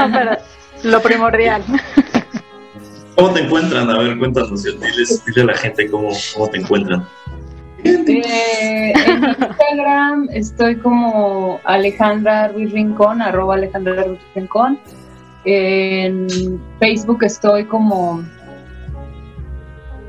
lo 0.83 1.01
primordial. 1.01 1.63
¿Cómo 3.17 3.31
te 3.31 3.41
encuentran? 3.41 3.91
A 3.91 3.99
ver, 3.99 4.19
cuéntanos, 4.19 4.63
dile 4.63 5.43
a 5.43 5.45
la 5.45 5.55
gente 5.55 5.91
cómo, 5.91 6.11
cómo 6.35 6.49
te 6.49 6.59
encuentran. 6.59 7.07
Eh, 7.85 8.93
en 8.95 9.19
Instagram 9.19 10.29
estoy 10.33 10.77
como 10.77 11.59
Alejandra 11.65 12.49
Ruiz 12.49 12.73
Rincón, 12.73 13.21
arroba 13.21 13.55
Alejandra 13.55 14.05
Ruiz 14.05 14.21
Rincón. 14.35 14.79
En 15.45 16.29
Facebook 16.79 17.25
estoy 17.25 17.65
como 17.65 18.23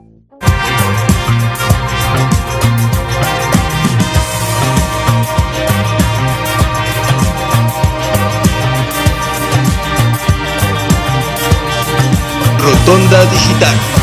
Rotonda 12.60 13.26
Digital 13.26 14.01